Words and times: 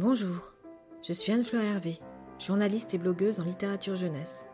Bonjour, 0.00 0.54
je 1.02 1.12
suis 1.12 1.32
Anne-Fleur 1.32 1.60
Hervé, 1.60 1.98
journaliste 2.38 2.94
et 2.94 2.98
blogueuse 2.98 3.40
en 3.40 3.42
littérature 3.42 3.96
jeunesse. 3.96 4.46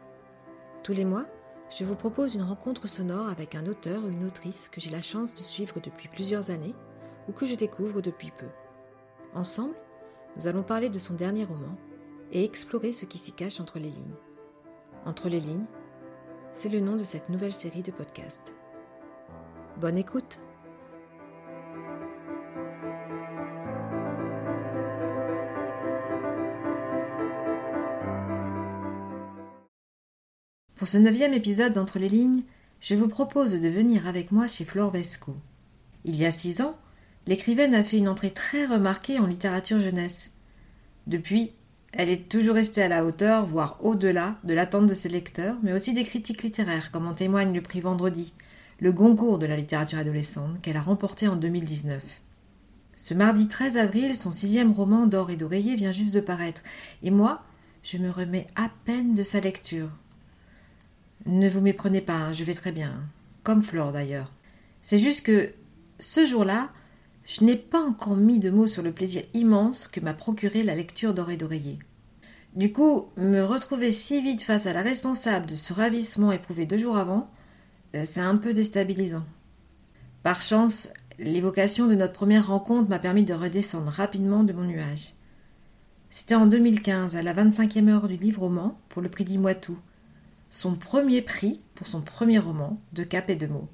Tous 0.83 0.95
les 0.95 1.05
mois, 1.05 1.27
je 1.69 1.85
vous 1.85 1.97
propose 1.97 2.35
une 2.35 2.41
rencontre 2.41 2.89
sonore 2.89 3.29
avec 3.29 3.55
un 3.55 3.67
auteur 3.67 4.03
ou 4.03 4.09
une 4.09 4.25
autrice 4.25 4.71
que 4.71 4.81
j'ai 4.81 4.89
la 4.89 5.03
chance 5.03 5.35
de 5.35 5.41
suivre 5.41 5.81
depuis 5.83 6.09
plusieurs 6.09 6.49
années 6.49 6.75
ou 7.29 7.33
que 7.33 7.45
je 7.45 7.57
découvre 7.57 8.01
depuis 8.01 8.31
peu. 8.31 8.47
Ensemble, 9.35 9.75
nous 10.39 10.47
allons 10.47 10.63
parler 10.63 10.89
de 10.89 10.99
son 10.99 11.13
dernier 11.13 11.45
roman 11.45 11.77
et 12.33 12.43
explorer 12.43 12.93
ce 12.93 13.05
qui 13.05 13.19
s'y 13.19 13.33
cache 13.33 13.61
entre 13.61 13.79
les 13.79 13.91
lignes. 13.91 14.17
Entre 15.05 15.29
les 15.29 15.41
lignes, 15.41 15.67
c'est 16.55 16.71
le 16.71 16.81
nom 16.81 16.97
de 16.97 17.05
cette 17.05 17.29
nouvelle 17.29 17.53
série 17.53 17.83
de 17.83 17.93
podcasts. 17.93 18.55
Bonne 19.79 19.99
écoute 19.99 20.41
Pour 30.85 30.91
ce 30.91 30.99
neuvième 30.99 31.33
épisode 31.33 31.73
d'Entre 31.73 31.99
les 31.99 32.11
lignes, 32.11 32.43
je 32.83 32.95
vous 32.95 33.09
propose 33.09 33.59
de 33.59 33.69
venir 33.71 34.07
avec 34.07 34.31
moi 34.31 34.47
chez 34.47 34.67
Flore 34.67 34.91
Vesco. 34.91 35.35
Il 36.05 36.15
y 36.15 36.27
a 36.27 36.31
six 36.31 36.61
ans, 36.61 36.77
l'écrivaine 37.27 37.75
a 37.75 37.83
fait 37.83 37.97
une 37.97 38.07
entrée 38.07 38.33
très 38.33 38.67
remarquée 38.67 39.19
en 39.19 39.25
littérature 39.25 39.81
jeunesse. 39.81 40.31
Depuis, 41.07 41.53
elle 41.95 42.11
est 42.11 42.29
toujours 42.29 42.57
restée 42.57 42.83
à 42.83 42.89
la 42.89 43.07
hauteur, 43.07 43.47
voire 43.47 43.79
au-delà, 43.81 44.37
de 44.45 44.53
l'attente 44.53 44.87
de 44.87 44.93
ses 44.93 45.09
lecteurs, 45.09 45.57
mais 45.63 45.73
aussi 45.73 45.95
des 45.95 46.05
critiques 46.05 46.43
littéraires, 46.43 46.93
comme 46.93 47.07
en 47.07 47.15
témoigne 47.15 47.55
le 47.55 47.63
prix 47.63 47.81
Vendredi, 47.81 48.35
le 48.79 48.93
Goncourt 48.93 49.39
de 49.39 49.47
la 49.47 49.57
littérature 49.57 50.01
adolescente, 50.01 50.61
qu'elle 50.61 50.77
a 50.77 50.83
remporté 50.83 51.29
en 51.29 51.37
2019. 51.37 52.21
Ce 52.99 53.15
mardi 53.15 53.49
13 53.49 53.79
avril, 53.79 54.15
son 54.15 54.33
sixième 54.33 54.73
roman 54.73 55.07
d'or 55.07 55.31
et 55.31 55.37
d'oreiller 55.37 55.77
vient 55.77 55.93
juste 55.93 56.15
de 56.15 56.21
paraître, 56.21 56.61
et 57.03 57.11
moi, 57.11 57.43
je 57.83 57.97
me 57.97 58.11
remets 58.11 58.49
à 58.55 58.69
peine 58.85 59.15
de 59.15 59.23
sa 59.23 59.41
lecture. 59.41 59.89
Ne 61.27 61.49
vous 61.49 61.61
méprenez 61.61 62.01
pas, 62.01 62.15
hein, 62.15 62.33
je 62.33 62.45
vais 62.45 62.55
très 62.55 62.73
bien. 62.73 63.03
Comme 63.43 63.63
Flore 63.63 63.93
d'ailleurs. 63.93 64.33
C'est 64.83 64.99
juste 64.99 65.25
que 65.25 65.53
ce 65.99 66.27
jour-là, 66.27 66.71
je 67.25 67.45
n'ai 67.45 67.57
pas 67.57 67.81
encore 67.81 68.17
mis 68.17 68.39
de 68.39 68.51
mots 68.51 68.67
sur 68.67 68.83
le 68.83 68.93
plaisir 68.93 69.23
immense 69.33 69.89
que 69.89 70.01
m'a 70.01 70.13
procuré 70.13 70.63
la 70.63 70.75
lecture 70.75 71.15
d'Oré 71.15 71.37
d'Oreiller. 71.37 71.79
Du 72.55 72.73
coup, 72.73 73.07
me 73.17 73.43
retrouver 73.43 73.91
si 73.91 74.21
vite 74.21 74.43
face 74.43 74.67
à 74.67 74.73
la 74.73 74.83
responsable 74.83 75.47
de 75.47 75.57
ce 75.57 75.73
ravissement 75.73 76.31
éprouvé 76.31 76.67
deux 76.67 76.77
jours 76.77 76.99
avant, 76.99 77.31
euh, 77.97 78.05
c'est 78.07 78.21
un 78.21 78.37
peu 78.37 78.53
déstabilisant. 78.53 79.25
Par 80.23 80.41
chance, 80.41 80.89
l'évocation 81.19 81.87
de 81.87 81.95
notre 81.95 82.13
première 82.13 82.49
rencontre 82.49 82.89
m'a 82.89 82.99
permis 82.99 83.25
de 83.25 83.35
redescendre 83.35 83.91
rapidement 83.91 84.45
de 84.45 84.53
mon 84.53 84.65
nuage. 84.65 85.15
C'était 86.11 86.35
en 86.35 86.47
2015, 86.47 87.17
à 87.17 87.23
la 87.23 87.35
25e 87.35 87.89
heure 87.89 88.09
du 88.09 88.17
livre 88.17 88.43
roman, 88.43 88.79
pour 88.89 89.03
le 89.03 89.09
prix 89.09 89.25
d'Imoitou, 89.25 89.77
son 90.55 90.77
premier 90.77 91.21
prix 91.21 91.61
pour 91.75 91.89
son 91.89 92.01
premier 92.01 92.39
roman, 92.39 92.81
De 92.93 93.03
cap 93.03 93.29
et 93.29 93.35
de 93.35 93.49
mots. 93.49 93.69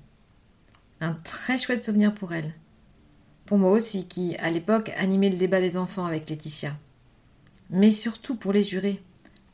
Un 1.02 1.12
très 1.12 1.58
chouette 1.58 1.82
souvenir 1.82 2.14
pour 2.14 2.32
elle. 2.32 2.54
Pour 3.44 3.58
moi 3.58 3.70
aussi, 3.70 4.08
qui, 4.08 4.34
à 4.36 4.50
l'époque, 4.50 4.90
animait 4.96 5.28
le 5.28 5.36
débat 5.36 5.60
des 5.60 5.76
enfants 5.76 6.06
avec 6.06 6.30
Laetitia. 6.30 6.74
Mais 7.68 7.90
surtout 7.90 8.34
pour 8.34 8.54
les 8.54 8.62
jurés, 8.62 9.02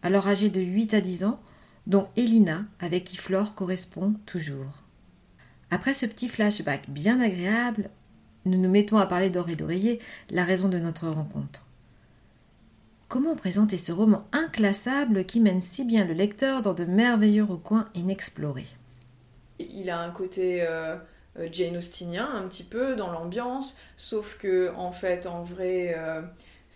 alors 0.04 0.28
âgés 0.28 0.50
de 0.50 0.60
8 0.60 0.94
à 0.94 1.00
10 1.00 1.24
ans, 1.24 1.40
dont 1.88 2.06
Elina, 2.16 2.64
avec 2.78 3.02
qui 3.02 3.16
Flore 3.16 3.56
correspond 3.56 4.14
toujours. 4.24 4.84
Après 5.72 5.94
ce 5.94 6.06
petit 6.06 6.28
flashback 6.28 6.88
bien 6.88 7.20
agréable, 7.20 7.90
nous 8.44 8.56
nous 8.56 8.70
mettons 8.70 8.98
à 8.98 9.06
parler 9.06 9.30
d'or 9.30 9.48
et 9.48 9.56
d'oreiller, 9.56 9.98
la 10.30 10.44
raison 10.44 10.68
de 10.68 10.78
notre 10.78 11.08
rencontre. 11.08 11.65
Comment 13.08 13.36
présenter 13.36 13.78
ce 13.78 13.92
roman 13.92 14.26
inclassable 14.32 15.24
qui 15.24 15.38
mène 15.38 15.60
si 15.60 15.84
bien 15.84 16.04
le 16.04 16.12
lecteur 16.12 16.60
dans 16.60 16.74
de 16.74 16.84
merveilleux 16.84 17.44
recoins 17.44 17.88
inexplorés? 17.94 18.66
Il 19.60 19.90
a 19.90 20.00
un 20.00 20.10
côté 20.10 20.62
euh, 20.62 20.96
euh, 21.38 21.48
Jane 21.52 21.76
Austenien 21.76 22.28
un 22.28 22.42
petit 22.48 22.64
peu 22.64 22.96
dans 22.96 23.12
l'ambiance, 23.12 23.76
sauf 23.96 24.36
que 24.38 24.74
en 24.74 24.90
fait, 24.90 25.26
en 25.26 25.44
vrai, 25.44 25.94
euh, 25.96 26.20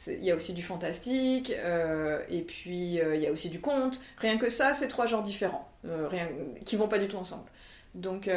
il 0.07 0.25
y 0.25 0.31
a 0.31 0.37
aussi 0.37 0.53
du 0.53 0.63
fantastique, 0.63 1.51
et 1.51 2.43
puis 2.43 2.95
il 2.95 3.21
y 3.21 3.27
a 3.27 3.33
aussi 3.33 3.51
du 3.51 3.61
conte. 3.61 4.01
Rien 4.19 4.39
que 4.39 4.51
ça, 4.51 4.73
c'est 4.73 4.87
trois 4.87 5.07
genres 5.07 5.25
différents, 5.25 5.69
rien, 5.85 6.29
qui 6.65 6.77
vont 6.77 6.87
pas 6.87 6.99
du 6.99 7.09
tout 7.09 7.17
ensemble. 7.17 7.51
Donc 7.97 8.31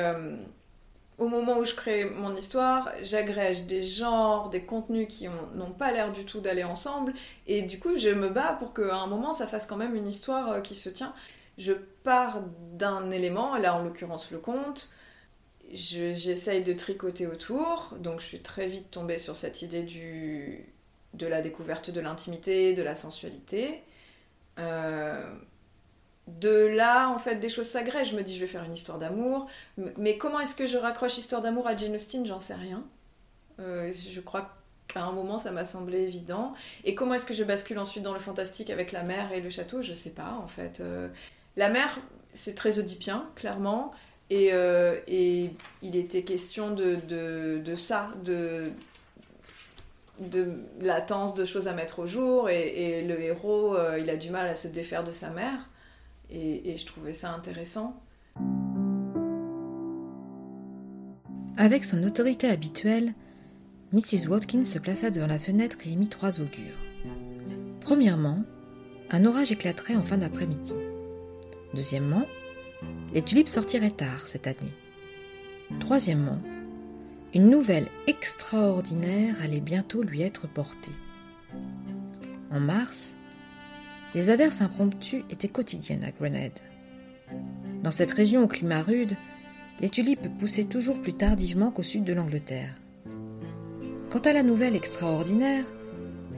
au 1.18 1.28
moment 1.28 1.60
où 1.60 1.66
je 1.66 1.76
crée 1.76 2.06
mon 2.06 2.36
histoire, 2.36 2.92
j'agrège 3.02 3.66
des 3.66 3.84
genres, 3.84 4.50
des 4.50 4.64
contenus 4.64 5.08
qui 5.08 5.28
n'ont 5.54 5.72
pas 5.72 5.92
l'air 5.92 6.12
du 6.12 6.26
tout 6.26 6.42
d'aller 6.42 6.64
ensemble. 6.64 7.14
Et 7.48 7.62
du 7.62 7.80
coup, 7.80 7.98
je 7.98 8.10
me 8.10 8.30
bats 8.30 8.54
pour 8.54 8.74
qu'à 8.74 8.96
un 8.96 9.08
moment, 9.08 9.34
ça 9.34 9.48
fasse 9.48 9.66
quand 9.66 9.78
même 9.78 9.96
une 9.96 10.08
histoire 10.08 10.50
euh, 10.50 10.62
qui 10.62 10.76
se 10.76 10.90
tient. 10.90 11.14
Je 11.58 11.74
pars 12.04 12.42
d'un 12.74 13.12
élément, 13.12 13.58
là 13.58 13.76
en 13.76 13.84
l'occurrence 13.84 14.32
le 14.32 14.40
conte. 14.40 14.90
J'essaye 15.72 16.64
de 16.64 16.74
tricoter 16.74 17.28
autour. 17.28 17.96
Donc 18.00 18.20
je 18.20 18.26
suis 18.26 18.42
très 18.42 18.66
vite 18.66 18.92
tombée 18.92 19.18
sur 19.18 19.36
cette 19.36 19.62
idée 19.62 19.86
de 21.14 21.28
la 21.28 21.42
découverte 21.42 21.90
de 21.90 22.02
l'intimité, 22.02 22.74
de 22.74 22.84
la 22.84 22.96
sensualité. 22.96 23.84
Euh, 24.60 25.34
de 26.28 26.68
là, 26.68 27.10
en 27.10 27.18
fait, 27.18 27.36
des 27.36 27.50
choses 27.50 27.68
s'agrègent. 27.68 28.12
Je 28.12 28.16
me 28.16 28.24
dis, 28.24 28.36
je 28.36 28.40
vais 28.40 28.48
faire 28.48 28.64
une 28.64 28.74
histoire 28.74 28.98
d'amour. 28.98 29.48
Mais 29.98 30.18
comment 30.18 30.40
est-ce 30.40 30.56
que 30.56 30.66
je 30.66 30.78
raccroche 30.78 31.18
histoire 31.18 31.42
d'amour 31.42 31.68
à 31.68 31.76
Jane 31.76 31.96
Austen? 31.96 32.26
J'en 32.26 32.40
sais 32.40 32.54
rien. 32.54 32.84
Euh, 33.60 33.92
je 33.92 34.22
crois 34.22 34.56
qu'à 34.88 35.04
un 35.04 35.12
moment, 35.12 35.38
ça 35.38 35.52
m'a 35.52 35.66
semblé 35.66 36.00
évident. 36.00 36.54
Et 36.86 36.96
comment 36.96 37.16
est-ce 37.16 37.26
que 37.26 37.34
je 37.34 37.44
bascule 37.44 37.78
ensuite 37.78 38.04
dans 38.04 38.14
le 38.14 38.20
fantastique 38.20 38.70
avec 38.70 38.92
la 38.94 39.04
mer 39.04 39.34
et 39.34 39.42
le 39.42 39.50
château? 39.50 39.82
Je 39.82 39.92
sais 39.92 40.12
pas, 40.12 40.40
en 40.42 40.48
fait. 40.48 40.80
Euh, 40.80 41.10
la 41.58 41.70
mer, 41.70 42.00
c'est 42.32 42.56
très 42.56 42.80
oedipien, 42.80 43.30
clairement. 43.36 43.92
Et, 44.30 44.54
euh, 44.54 44.98
il 45.10 45.96
était 45.96 46.24
question 46.24 46.72
de, 46.72 47.76
ça, 47.76 48.12
de, 48.24 48.72
de 50.20 50.54
latence 50.80 51.34
de 51.34 51.44
choses 51.44 51.68
à 51.68 51.74
mettre 51.74 52.00
au 52.00 52.06
jour. 52.06 52.50
Et, 52.50 53.00
et 53.00 53.02
le 53.02 53.20
héros, 53.20 53.76
il 54.00 54.10
a 54.10 54.16
du 54.16 54.30
mal 54.30 54.48
à 54.48 54.56
se 54.56 54.70
défaire 54.70 55.04
de 55.04 55.12
sa 55.12 55.30
mère. 55.30 55.70
Et, 56.34 56.76
je 56.76 56.86
trouvais 56.86 57.14
ça 57.14 57.34
intéressant. 57.34 58.02
Avec 61.58 61.86
son 61.86 62.02
autorité 62.04 62.48
habituelle, 62.50 63.14
Mrs. 63.92 64.28
Watkins 64.28 64.64
se 64.64 64.80
plaça 64.80 65.12
devant 65.12 65.28
la 65.28 65.38
fenêtre 65.38 65.78
et 65.86 65.92
émit 65.92 66.10
trois 66.10 66.42
augures. 66.42 66.82
Premièrement, 67.82 68.44
un 69.12 69.26
orage 69.26 69.52
éclaterait 69.52 69.96
en 69.96 70.04
fin 70.04 70.18
d'après-midi. 70.18 70.74
Deuxièmement, 71.76 72.24
les 73.14 73.22
tulipes 73.22 73.48
sortiraient 73.48 73.92
tard 73.92 74.28
cette 74.28 74.48
année. 74.48 74.74
Troisièmement, 75.80 76.40
une 77.36 77.50
nouvelle 77.50 77.88
extraordinaire 78.08 79.36
allait 79.42 79.60
bientôt 79.60 80.02
lui 80.02 80.22
être 80.22 80.48
portée. 80.48 80.92
En 82.52 82.60
mars, 82.60 83.16
les 84.16 84.30
averses 84.30 84.62
impromptues 84.62 85.24
étaient 85.30 85.48
quotidiennes 85.48 86.04
à 86.04 86.12
Grenade. 86.12 86.60
Dans 87.82 87.92
cette 87.92 88.12
région 88.12 88.44
au 88.44 88.48
climat 88.48 88.82
rude, 88.82 89.16
les 89.82 89.90
tulipes 89.90 90.28
poussaient 90.38 90.64
toujours 90.64 91.02
plus 91.02 91.14
tardivement 91.14 91.72
qu'au 91.72 91.84
sud 91.84 92.04
de 92.04 92.14
l'Angleterre. 92.14 92.80
Quant 94.10 94.20
à 94.20 94.34
la 94.34 94.44
nouvelle 94.44 94.76
extraordinaire, 94.76 95.66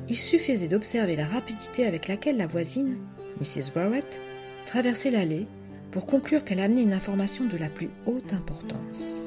il 0.08 0.16
suffisait 0.16 0.68
d'observer 0.68 1.16
la 1.16 1.25
rapidité 1.25 1.86
avec 1.86 2.08
laquelle 2.08 2.38
la 2.38 2.47
voisine, 2.47 2.97
Mrs. 3.40 3.72
Barrett, 3.74 4.19
traversait 4.66 5.12
l'allée 5.12 5.47
pour 5.92 6.06
conclure 6.06 6.44
qu'elle 6.44 6.59
amenait 6.59 6.84
une 6.84 6.94
information 6.94 7.46
de 7.46 7.57
la 7.57 7.69
plus 7.69 7.90
haute 8.06 8.34
importance. 8.34 9.24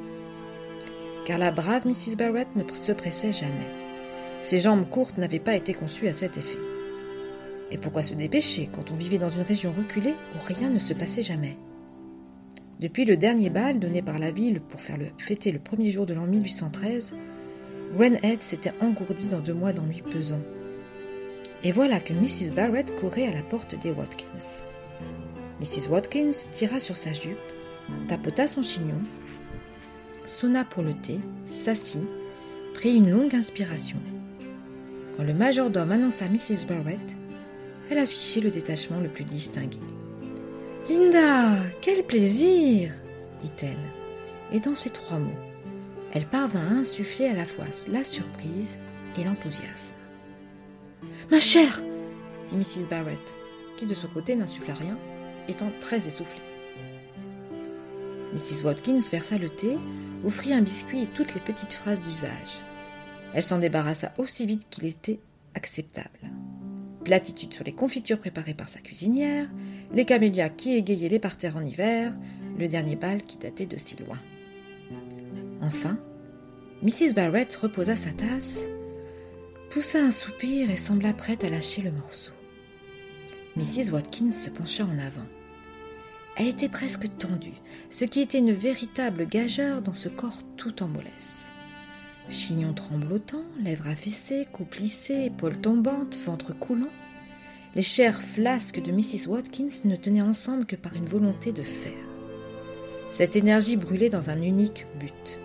Car 1.27 1.39
la 1.39 1.51
brave 1.51 1.87
Mrs. 1.87 2.17
Barrett 2.17 2.49
ne 2.57 2.63
se 2.75 2.93
pressait 2.93 3.33
jamais. 3.33 3.53
Ses 4.41 4.61
jambes 4.61 4.89
courtes 4.89 5.19
n'avaient 5.19 5.39
pas 5.39 5.57
été 5.57 5.75
conçues 5.75 6.09
à 6.09 6.13
cet 6.13 6.39
effet. 6.39 6.59
Et 7.71 7.79
pourquoi 7.79 8.03
se 8.03 8.15
dépêcher 8.15 8.69
quand 8.73 8.91
on 8.91 8.97
vivait 8.97 9.19
dans 9.19 9.31
une 9.31 9.43
région 9.43 9.73
reculée 9.77 10.15
où 10.35 10.45
rien 10.45 10.71
ne 10.71 10.79
se 10.79 10.95
passait 10.95 11.23
jamais? 11.23 11.57
Depuis 12.81 13.05
le 13.05 13.17
dernier 13.17 13.51
bal 13.51 13.81
donné 13.81 14.03
par 14.03 14.19
la 14.19 14.31
ville 14.31 14.61
pour 14.61 14.81
faire 14.81 14.97
le, 14.97 15.07
fêter 15.19 15.51
le 15.51 15.59
premier 15.59 15.91
jour 15.91 16.07
de 16.07 16.15
l'an 16.15 16.27
1813, 16.27 17.15
Wrenhead 17.95 18.43
s'était 18.43 18.73
engourdi 18.81 19.27
dans 19.27 19.41
deux 19.41 19.55
mois 19.55 19.73
d'ennui 19.73 20.03
pesants. 20.03 20.43
Et 21.65 21.73
voilà 21.73 22.01
que 22.01 22.13
Mrs. 22.13 22.53
Barrett 22.55 22.95
courait 22.97 23.27
à 23.27 23.35
la 23.35 23.43
porte 23.43 23.75
des 23.83 23.91
Watkins. 23.91 24.65
Mrs. 25.61 25.91
Watkins 25.91 26.31
tira 26.55 26.79
sur 26.79 26.97
sa 26.97 27.13
jupe, 27.13 27.37
tapota 28.07 28.47
son 28.47 28.63
chignon, 28.63 29.01
sonna 30.25 30.65
pour 30.65 30.85
le 30.85 30.95
thé, 30.95 31.19
s'assit, 31.47 32.01
prit 32.75 32.95
une 32.95 33.11
longue 33.11 33.35
inspiration. 33.35 33.99
Quand 35.17 35.25
le 35.25 35.35
majordome 35.35 35.91
annonça 35.91 36.27
Mrs. 36.29 36.67
Barrett, 36.69 37.17
elle 37.91 37.99
affichait 37.99 38.41
le 38.41 38.51
détachement 38.51 39.01
le 39.01 39.09
plus 39.09 39.25
distingué. 39.25 39.79
Linda, 40.89 41.57
quel 41.81 42.03
plaisir 42.05 42.93
dit-elle. 43.41 43.77
Et 44.53 44.61
dans 44.61 44.75
ces 44.75 44.91
trois 44.91 45.19
mots, 45.19 45.31
elle 46.13 46.27
parvint 46.27 46.67
à 46.67 46.81
insuffler 46.81 47.27
à 47.27 47.35
la 47.35 47.45
fois 47.45 47.67
la 47.89 48.05
surprise 48.05 48.79
et 49.19 49.25
l'enthousiasme. 49.25 49.95
Ma 51.31 51.41
chère 51.41 51.83
dit 52.49 52.57
Mrs. 52.57 52.89
Barrett, 52.89 53.35
qui 53.77 53.87
de 53.87 53.95
son 53.95 54.09
côté 54.09 54.35
n'insuffla 54.35 54.75
rien, 54.75 54.97
étant 55.49 55.71
très 55.81 56.09
essoufflée. 56.09 56.41
Mrs. 58.35 58.65
Watkins 58.65 59.01
versa 59.11 59.39
le 59.39 59.49
thé, 59.49 59.77
offrit 60.25 60.53
un 60.53 60.63
biscuit 60.63 61.03
et 61.03 61.07
toutes 61.07 61.35
les 61.35 61.41
petites 61.41 61.73
phrases 61.73 62.03
d'usage. 62.03 62.63
Elle 63.35 63.43
s'en 63.43 63.59
débarrassa 63.59 64.13
aussi 64.19 64.47
vite 64.47 64.67
qu'il 64.71 64.87
était 64.87 65.21
acceptable. 65.55 66.28
Platitude 67.09 67.55
sur 67.55 67.65
les 67.65 67.73
confitures 67.73 68.19
préparées 68.19 68.53
par 68.53 68.69
sa 68.69 68.81
cuisinière, 68.81 69.49
les 69.95 70.05
camélias 70.05 70.51
qui 70.51 70.75
égayaient 70.75 71.09
les 71.09 71.19
parterres 71.19 71.57
en 71.57 71.65
hiver, 71.65 72.15
le 72.59 72.69
dernier 72.69 72.97
bal 72.97 73.23
qui 73.23 73.39
datait 73.39 73.65
de 73.65 73.79
si 73.79 73.97
loin. 73.97 74.19
Enfin, 75.63 75.97
Mrs. 76.83 77.15
Barrett 77.15 77.57
reposa 77.57 77.97
sa 77.97 78.13
tasse, 78.13 78.65
poussa 79.71 80.01
un 80.01 80.11
soupir 80.11 80.71
et 80.71 80.77
sembla 80.77 81.15
prête 81.15 81.45
à 81.45 81.49
lâcher 81.49 81.81
le 81.81 81.93
morceau. 81.93 82.33
Mrs. 83.57 83.91
Watkins 83.91 84.31
se 84.31 84.51
pencha 84.51 84.85
en 84.85 84.99
avant. 84.99 85.27
Elle 86.37 86.49
était 86.49 86.69
presque 86.69 87.09
tendue, 87.17 87.63
ce 87.89 88.05
qui 88.05 88.21
était 88.21 88.37
une 88.37 88.53
véritable 88.53 89.27
gageure 89.27 89.81
dans 89.81 89.95
ce 89.95 90.11
corps 90.11 90.43
tout 90.59 90.83
en 90.83 90.89
mollesse. 90.89 91.53
Chignon 92.31 92.75
tremblotant, 92.75 93.45
lèvres 93.63 93.89
affaissées, 93.89 94.47
cou 94.53 94.65
plissé, 94.65 95.27
épaules 95.27 95.57
tombantes, 95.57 96.19
ventre 96.27 96.53
coulant, 96.53 96.91
les 97.75 97.83
chairs 97.83 98.21
flasques 98.21 98.83
de 98.83 98.93
Mrs. 98.93 99.29
Watkins 99.29 99.85
ne 99.85 99.97
tenaient 99.97 100.23
ensemble 100.23 100.67
que 100.67 100.77
par 100.77 100.95
une 100.95 101.07
volonté 101.07 101.53
de 101.53 101.63
faire. 101.63 101.93
Cette 103.11 103.37
énergie 103.37 103.77
brûlait 103.77 104.11
dans 104.11 104.31
un 104.31 104.41
unique 104.43 104.87
but 105.01 105.39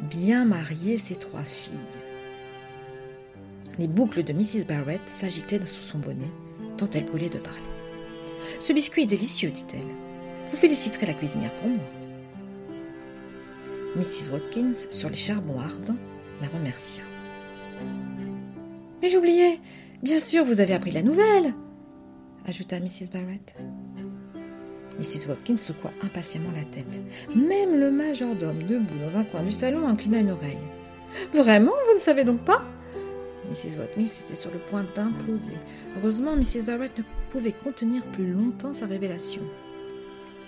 bien 0.00 0.44
marier 0.44 0.96
ses 0.96 1.16
trois 1.16 1.42
filles. 1.42 1.74
Les 3.78 3.88
boucles 3.88 4.24
de 4.24 4.32
Mrs. 4.32 4.64
Barrett 4.66 5.00
s'agitaient 5.06 5.60
sous 5.60 5.82
son 5.82 5.98
bonnet, 5.98 6.30
tant 6.76 6.88
elle 6.94 7.04
brûlait 7.04 7.28
de 7.28 7.38
parler. 7.38 7.60
Ce 8.58 8.72
biscuit 8.72 9.02
est 9.02 9.06
délicieux, 9.06 9.50
dit-elle. 9.50 9.80
Vous 10.50 10.56
féliciterez 10.56 11.06
la 11.06 11.14
cuisinière 11.14 11.54
pour 11.56 11.68
moi. 11.68 11.99
Mrs. 13.96 14.30
Watkins, 14.32 14.74
sur 14.90 15.08
les 15.08 15.16
charbons 15.16 15.58
ardents, 15.58 15.96
la 16.40 16.48
remercia. 16.48 17.02
Mais 19.02 19.08
j'oubliais 19.08 19.58
Bien 20.02 20.18
sûr, 20.18 20.44
vous 20.44 20.60
avez 20.60 20.72
appris 20.72 20.92
la 20.92 21.02
nouvelle 21.02 21.52
ajouta 22.46 22.80
Mrs. 22.80 23.10
Barrett. 23.12 23.54
Mrs. 24.98 25.28
Watkins 25.28 25.58
secoua 25.58 25.90
impatiemment 26.02 26.52
la 26.56 26.64
tête. 26.64 27.00
Même 27.34 27.78
le 27.78 27.90
majordome, 27.90 28.62
debout 28.62 28.98
dans 28.98 29.18
un 29.18 29.24
coin 29.24 29.42
du 29.42 29.52
salon, 29.52 29.86
inclina 29.86 30.20
une 30.20 30.30
oreille. 30.30 30.58
Vraiment, 31.34 31.72
vous 31.88 31.94
ne 31.94 32.00
savez 32.00 32.24
donc 32.24 32.40
pas? 32.44 32.62
Mrs. 33.50 33.78
Watkins 33.78 34.24
était 34.24 34.34
sur 34.34 34.50
le 34.50 34.58
point 34.58 34.84
d'imploser. 34.94 35.52
Heureusement, 35.96 36.34
Mrs. 36.36 36.64
Barrett 36.64 36.96
ne 36.96 37.04
pouvait 37.30 37.52
contenir 37.52 38.02
plus 38.06 38.32
longtemps 38.32 38.72
sa 38.72 38.86
révélation. 38.86 39.42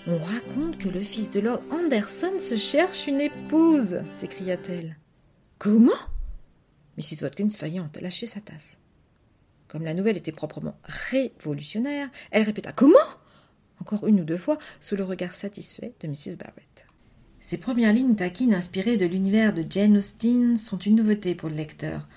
On 0.07 0.19
raconte 0.19 0.79
que 0.79 0.89
le 0.89 1.01
fils 1.01 1.31
de 1.31 1.39
Lord 1.39 1.63
Anderson 1.71 2.41
se 2.41 2.57
cherche 2.57 3.07
une 3.07 3.21
épouse, 3.21 4.03
s'écria-t-elle. 4.11 4.97
Comment? 5.59 5.93
Mrs. 6.99 7.23
Watkins 7.23 7.51
faillit 7.51 7.79
en 7.79 7.89
lâcher 8.01 8.27
sa 8.27 8.41
tasse. 8.41 8.79
Comme 9.69 9.85
la 9.85 9.95
nouvelle 9.95 10.17
était 10.17 10.33
proprement 10.33 10.77
révolutionnaire, 10.85 12.09
elle 12.33 12.43
répéta 12.43 12.73
Comment? 12.73 12.99
encore 13.81 14.07
une 14.07 14.21
ou 14.21 14.25
deux 14.25 14.37
fois, 14.37 14.59
sous 14.81 14.97
le 14.97 15.03
regard 15.05 15.35
satisfait 15.35 15.93
de 16.01 16.09
Mrs. 16.09 16.37
Barrett. 16.37 16.87
Ces 17.41 17.59
premières 17.59 17.93
lignes 17.93 18.15
taquines 18.15 18.55
inspirées 18.55 18.97
de 18.97 19.07
l'univers 19.07 19.53
de 19.53 19.65
Jane 19.69 19.97
Austen 19.97 20.57
sont 20.57 20.79
une 20.79 20.97
nouveauté 20.97 21.35
pour 21.35 21.49
le 21.49 21.57
lecteur. 21.57 22.09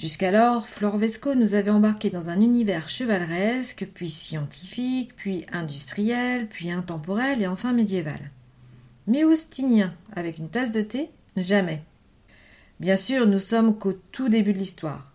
Jusqu'alors, 0.00 0.66
Flore 0.66 0.96
Vesco 0.96 1.34
nous 1.34 1.52
avait 1.52 1.70
embarqués 1.70 2.08
dans 2.08 2.30
un 2.30 2.40
univers 2.40 2.88
chevaleresque, 2.88 3.86
puis 3.92 4.08
scientifique, 4.08 5.14
puis 5.14 5.44
industriel, 5.52 6.48
puis 6.48 6.70
intemporel 6.70 7.42
et 7.42 7.46
enfin 7.46 7.74
médiéval. 7.74 8.30
Mais 9.06 9.24
austinien, 9.24 9.92
avec 10.16 10.38
une 10.38 10.48
tasse 10.48 10.70
de 10.70 10.80
thé, 10.80 11.10
jamais. 11.36 11.82
Bien 12.80 12.96
sûr, 12.96 13.26
nous 13.26 13.38
sommes 13.38 13.76
qu'au 13.76 13.92
tout 13.92 14.30
début 14.30 14.54
de 14.54 14.58
l'histoire. 14.58 15.12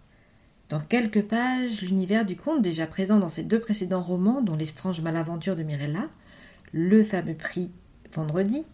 Dans 0.69 0.81
quelques 0.81 1.23
pages, 1.23 1.81
l'univers 1.81 2.23
du 2.23 2.35
conte 2.35 2.61
déjà 2.61 2.85
présent 2.85 3.17
dans 3.17 3.27
ces 3.27 3.41
deux 3.41 3.59
précédents 3.59 4.03
romans, 4.03 4.43
dont 4.43 4.55
L'estrange 4.55 5.01
malaventure 5.01 5.55
de 5.55 5.63
Mirella, 5.63 6.09
le 6.73 7.03
fameux 7.03 7.33
prix 7.33 7.71
Vendredi, 8.13 8.65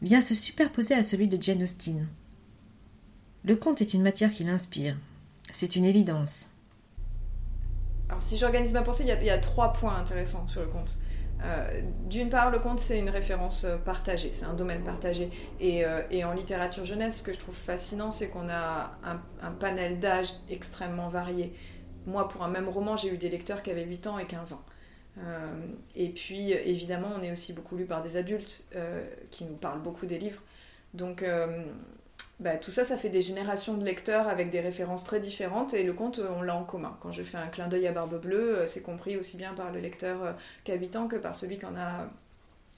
vient 0.00 0.20
se 0.20 0.36
superposer 0.36 0.94
à 0.94 1.02
celui 1.02 1.26
de 1.26 1.42
Jane 1.42 1.64
Austen. 1.64 2.06
Le 3.44 3.56
conte 3.56 3.80
est 3.80 3.94
une 3.94 4.02
matière 4.02 4.30
qui 4.30 4.44
l'inspire. 4.44 4.96
C'est 5.52 5.76
une 5.76 5.84
évidence. 5.84 6.50
Alors 8.08 8.22
si 8.22 8.36
j'organise 8.36 8.72
ma 8.72 8.82
pensée, 8.82 9.04
il 9.04 9.24
y, 9.24 9.30
a, 9.30 9.38
trois 9.38 9.72
points 9.72 9.96
intéressants 9.96 10.46
sur 10.46 10.62
le 10.62 10.66
conte. 10.66 10.98
Euh, 11.44 11.80
d'une 12.06 12.28
part, 12.28 12.50
le 12.50 12.58
conte, 12.58 12.80
c'est 12.80 12.98
une 12.98 13.08
référence 13.08 13.64
euh, 13.64 13.76
partagée, 13.76 14.32
c'est 14.32 14.44
un 14.44 14.54
domaine 14.54 14.82
partagé. 14.82 15.30
Euh, 15.62 16.02
et, 16.10 16.24
en 16.24 16.32
littérature 16.32 16.84
jeunesse, 16.84 17.18
ce 17.18 17.22
que 17.22 17.32
je 17.32 17.38
trouve 17.38 17.54
fascinant, 17.54 18.10
c'est 18.10 18.28
qu'on 18.28 18.48
a 18.48 18.98
un, 19.04 19.52
panel 19.52 19.98
d'âge 20.00 20.32
extrêmement 20.50 21.08
varié. 21.08 21.54
Moi, 22.06 22.28
pour 22.28 22.42
un 22.42 22.48
même 22.48 22.68
roman, 22.68 22.96
j'ai 22.96 23.08
eu 23.08 23.16
des 23.16 23.28
lecteurs 23.28 23.62
qui 23.62 23.70
avaient 23.70 23.84
8 23.84 24.06
ans 24.08 24.18
et 24.18 24.26
15 24.26 24.54
ans. 24.54 24.64
et 25.94 26.08
puis, 26.08 26.52
évidemment, 26.52 27.08
on 27.18 27.22
est 27.22 27.30
aussi 27.30 27.52
beaucoup 27.52 27.76
lu 27.76 27.84
par 27.84 28.02
des 28.02 28.16
adultes 28.16 28.64
qui 29.30 29.44
nous 29.44 29.56
parlent 29.56 29.82
beaucoup 29.82 30.06
des 30.06 30.18
livres. 30.18 30.42
Donc, 30.94 31.22
bah, 32.40 32.56
tout 32.56 32.70
ça, 32.70 32.86
ça 32.86 32.96
fait 32.96 33.10
des 33.10 33.20
générations 33.20 33.76
de 33.76 33.84
lecteurs 33.84 34.26
avec 34.26 34.48
des 34.48 34.60
références 34.60 35.04
très 35.04 35.20
différentes 35.20 35.74
et 35.74 35.82
le 35.82 35.92
conte, 35.92 36.20
on 36.20 36.40
l'a 36.40 36.56
en 36.56 36.64
commun. 36.64 36.96
Quand 37.02 37.12
je 37.12 37.22
fais 37.22 37.36
un 37.36 37.48
clin 37.48 37.68
d'œil 37.68 37.86
à 37.86 37.92
Barbe 37.92 38.18
Bleue, 38.18 38.60
euh, 38.60 38.66
c'est 38.66 38.80
compris 38.80 39.18
aussi 39.18 39.36
bien 39.36 39.52
par 39.52 39.70
le 39.70 39.78
lecteur 39.78 40.24
euh, 40.24 40.32
qui 40.64 40.72
a 40.72 40.74
8 40.74 40.96
ans 40.96 41.06
que 41.06 41.16
par 41.16 41.34
celui 41.34 41.58
qui 41.58 41.66
en 41.66 41.76
a 41.76 42.08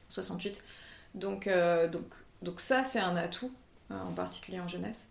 68. 0.08 0.64
Donc, 1.14 1.46
euh, 1.46 1.86
donc, 1.86 2.06
donc 2.42 2.58
ça, 2.58 2.82
c'est 2.82 2.98
un 2.98 3.14
atout, 3.14 3.52
en 3.88 4.12
particulier 4.12 4.58
en 4.58 4.66
jeunesse. 4.66 5.08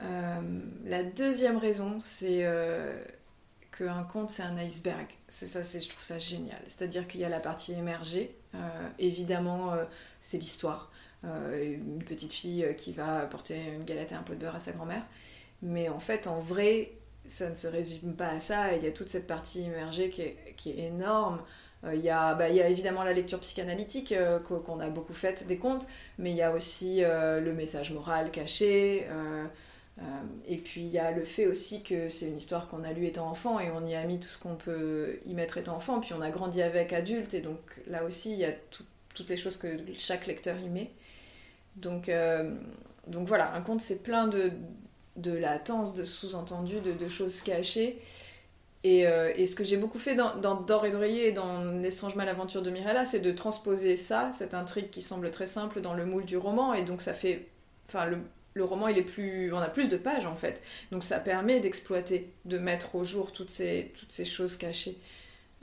la 0.00 1.02
deuxième 1.02 1.56
raison, 1.56 1.98
c'est 1.98 2.46
qu'un 3.76 4.04
conte, 4.04 4.30
c'est 4.30 4.44
un 4.44 4.56
iceberg. 4.58 5.08
C'est 5.26 5.46
ça, 5.46 5.62
je 5.62 5.88
trouve 5.88 6.02
ça 6.02 6.20
génial. 6.20 6.60
C'est-à-dire 6.68 7.08
qu'il 7.08 7.20
y 7.20 7.24
a 7.24 7.28
la 7.28 7.40
partie 7.40 7.72
émergée. 7.72 8.36
évidemment, 9.00 9.74
c'est 10.20 10.38
l'histoire. 10.38 10.92
Euh, 11.24 11.74
une 11.74 12.02
petite 12.04 12.32
fille 12.32 12.64
euh, 12.64 12.72
qui 12.72 12.92
va 12.92 13.20
apporter 13.20 13.56
une 13.74 13.84
galette 13.84 14.12
et 14.12 14.14
un 14.14 14.22
pot 14.22 14.34
de 14.34 14.38
beurre 14.38 14.54
à 14.54 14.60
sa 14.60 14.70
grand-mère. 14.72 15.02
Mais 15.62 15.88
en 15.88 15.98
fait, 15.98 16.28
en 16.28 16.38
vrai, 16.38 16.92
ça 17.26 17.50
ne 17.50 17.56
se 17.56 17.66
résume 17.66 18.14
pas 18.14 18.28
à 18.28 18.40
ça. 18.40 18.74
Il 18.74 18.84
y 18.84 18.86
a 18.86 18.92
toute 18.92 19.08
cette 19.08 19.26
partie 19.26 19.62
immergée 19.62 20.10
qui 20.10 20.22
est, 20.22 20.54
qui 20.56 20.70
est 20.70 20.86
énorme. 20.86 21.42
Euh, 21.84 21.94
il, 21.94 22.04
y 22.04 22.10
a, 22.10 22.34
bah, 22.34 22.50
y 22.50 22.60
a 22.60 22.68
évidemment 22.68 23.02
la 23.02 23.12
lecture 23.12 23.40
psychanalytique 23.40 24.14
qu'on 24.44 24.80
a 24.80 24.88
beaucoup 24.90 25.14
faite 25.14 25.46
des 25.46 25.58
contes, 25.58 25.88
mais 26.18 26.30
il 26.30 26.36
y 26.36 26.42
a 26.42 26.52
aussi 26.52 27.00
le 27.00 27.52
message 27.52 27.92
moral 27.92 28.30
caché. 28.30 29.06
et 30.46 30.56
puis 30.58 30.82
il 30.82 30.88
y 30.88 30.98
a 30.98 31.10
le 31.10 31.24
fait 31.24 31.46
aussi 31.46 31.82
que 31.82 32.08
c'est 32.08 32.26
une 32.28 32.36
histoire 32.36 32.68
qu'on 32.68 32.84
a 32.84 32.92
lue 32.92 33.06
étant 33.06 33.28
enfant 33.28 33.60
et 33.60 33.70
on 33.70 33.86
y 33.86 33.94
a 33.94 34.04
mis 34.04 34.18
tout 34.20 34.28
ce 34.28 34.38
qu'on 34.38 34.56
peut 34.56 35.18
y 35.26 35.34
mettre 35.34 35.58
étant 35.58 35.76
enfant. 35.76 36.00
Puis 36.00 36.14
on 36.14 36.20
a 36.20 36.30
grandi 36.30 36.62
avec 36.62 36.92
adulte 36.92 37.34
et 37.34 37.40
donc 37.40 37.60
là 37.88 38.04
aussi 38.04 38.32
il 38.32 38.38
y 38.38 38.44
a 38.44 38.52
toutes 39.14 39.28
les 39.28 39.36
choses 39.36 39.56
que 39.56 39.76
chaque 39.96 40.26
lecteur 40.26 40.56
y 40.60 40.68
met. 40.68 40.90
Donc, 41.80 42.08
euh, 42.08 42.54
donc 43.06 43.26
voilà, 43.26 43.54
un 43.54 43.60
conte 43.60 43.80
c'est 43.80 44.02
plein 44.02 44.26
de, 44.28 44.52
de 45.16 45.32
latence, 45.32 45.94
de 45.94 46.04
sous-entendus, 46.04 46.80
de, 46.80 47.08
choses 47.08 47.40
cachées. 47.40 48.00
Euh, 48.86 49.32
et, 49.36 49.44
ce 49.44 49.54
que 49.54 49.64
j'ai 49.64 49.76
beaucoup 49.76 49.98
fait 49.98 50.14
dans, 50.14 50.36
dans 50.36 50.54
Dor 50.54 50.86
et 50.86 50.90
Droyer 50.90 51.28
et 51.28 51.32
dans 51.32 51.64
L'étrange 51.64 52.14
malaventure 52.14 52.62
de 52.62 52.70
Mirella, 52.70 53.04
c'est 53.04 53.18
de 53.20 53.32
transposer 53.32 53.96
ça, 53.96 54.30
cette 54.32 54.54
intrigue 54.54 54.88
qui 54.90 55.02
semble 55.02 55.30
très 55.30 55.46
simple, 55.46 55.80
dans 55.80 55.94
le 55.94 56.06
moule 56.06 56.24
du 56.24 56.36
roman. 56.36 56.74
Et 56.74 56.82
donc 56.82 57.02
ça 57.02 57.12
fait. 57.12 57.48
Enfin, 57.88 58.06
le, 58.54 58.64
roman, 58.64 58.88
il 58.88 58.98
est 58.98 59.02
plus. 59.02 59.52
On 59.52 59.58
a 59.58 59.68
plus 59.68 59.88
de 59.88 59.96
pages 59.96 60.26
en 60.26 60.36
fait. 60.36 60.62
Donc 60.92 61.02
ça 61.02 61.18
permet 61.18 61.60
d'exploiter, 61.60 62.32
de 62.44 62.58
mettre 62.58 62.94
au 62.94 63.04
jour 63.04 63.32
toutes 63.32 63.50
ces, 63.50 63.92
toutes 63.98 64.12
ces 64.12 64.24
choses 64.24 64.56
cachées. 64.56 64.98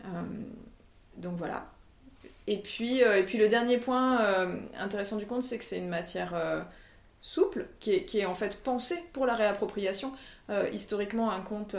Euh, 0.04 0.22
donc 1.18 1.38
voilà. 1.38 1.72
Et 2.48 2.58
puis, 2.58 3.04
euh, 3.04 3.18
et 3.18 3.24
puis 3.24 3.38
le 3.38 3.50
dernier 3.50 3.78
point 3.78 4.22
euh, 4.22 4.58
intéressant 4.78 5.18
du 5.18 5.26
conte, 5.26 5.44
c'est 5.44 5.58
que 5.58 5.64
c'est 5.64 5.78
une 5.78 5.90
matière 5.90 6.34
euh, 6.36 6.62
souple, 7.22 7.68
qui 7.80 7.92
est, 7.92 8.26
en 8.26 8.36
fait 8.36 8.58
pensée 8.58 9.04
pour 9.14 9.26
la 9.26 9.34
réappropriation. 9.34 10.14
historiquement, 10.72 11.32
un 11.32 11.42
conte, 11.42 11.76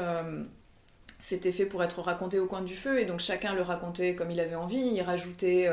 c'était 1.20 1.52
fait 1.52 1.66
pour 1.66 1.84
être 1.84 2.00
raconté 2.02 2.40
au 2.40 2.46
coin 2.46 2.62
du 2.62 2.74
feu, 2.74 2.98
et 3.00 3.04
donc 3.04 3.20
chacun 3.20 3.54
le 3.54 3.62
racontait 3.62 4.16
comme 4.16 4.32
il 4.32 4.40
avait 4.40 4.56
envie, 4.56 4.80
il 4.80 5.02
rajoutait 5.02 5.70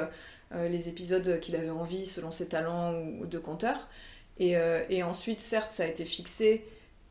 les 0.51 0.89
épisodes 0.89 1.39
qu'il 1.39 1.55
avait 1.55 1.71
envie 1.71 2.05
selon 2.05 2.29
ses 2.29 2.47
talents 2.49 2.93
de 3.23 3.39
conteur. 3.39 3.87
Et, 4.37 5.01
ensuite, 5.01 5.39
certes, 5.39 5.71
ça 5.71 5.85
a 5.85 5.87
été 5.87 6.05
fixé 6.05 6.63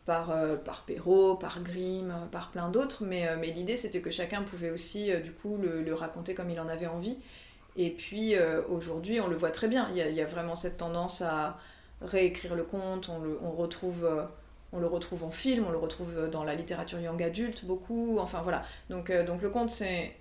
par, 0.07 0.33
par 0.65 0.85
Perrault, 0.85 1.35
par 1.35 1.65
Grimm, 1.65 2.15
par 2.31 2.53
plein 2.53 2.69
d'autres, 2.69 3.03
mais, 3.05 3.27
l'idée 3.53 3.77
c'était 3.77 4.01
que 4.01 4.13
chacun 4.13 4.43
pouvait 4.43 4.71
aussi 4.71 5.11
du 5.21 5.33
coup 5.33 5.59
le, 5.59 5.95
raconter 5.95 6.35
comme 6.35 6.49
il 6.49 6.61
en 6.61 6.69
avait 6.69 6.87
envie. 6.87 7.19
Et 7.77 7.91
puis 7.91 8.37
euh, 8.37 8.63
aujourd'hui, 8.69 9.21
on 9.21 9.29
le 9.29 9.37
voit 9.37 9.51
très 9.51 9.69
bien. 9.69 9.89
Il 9.95 9.97
y, 9.97 10.21
a, 10.21 10.27
vraiment 10.27 10.57
cette 10.57 10.77
tendance 10.77 11.23
à 11.23 11.59
réécrire 12.01 12.55
le 12.55 12.65
conte. 12.65 13.09
On, 13.09 13.19
le, 13.19 13.37
retrouve 13.43 14.05
euh, 14.05 14.25
on 14.73 14.81
le 14.81 14.87
retrouve 14.87 15.25
en 15.25 15.31
film, 15.31 15.65
on 15.67 15.71
le 15.71 15.79
retrouve 15.79 16.29
dans 16.31 16.45
la 16.45 16.55
littérature 16.55 17.01
young 17.01 17.23
adulte 17.23 17.65
beaucoup. 17.65 18.19
Enfin 18.19 18.43
voilà. 18.43 18.65
Donc, 18.91 19.13
donc 19.27 19.43
le 19.43 19.51
conte, 19.51 19.71
c'est 19.71 20.13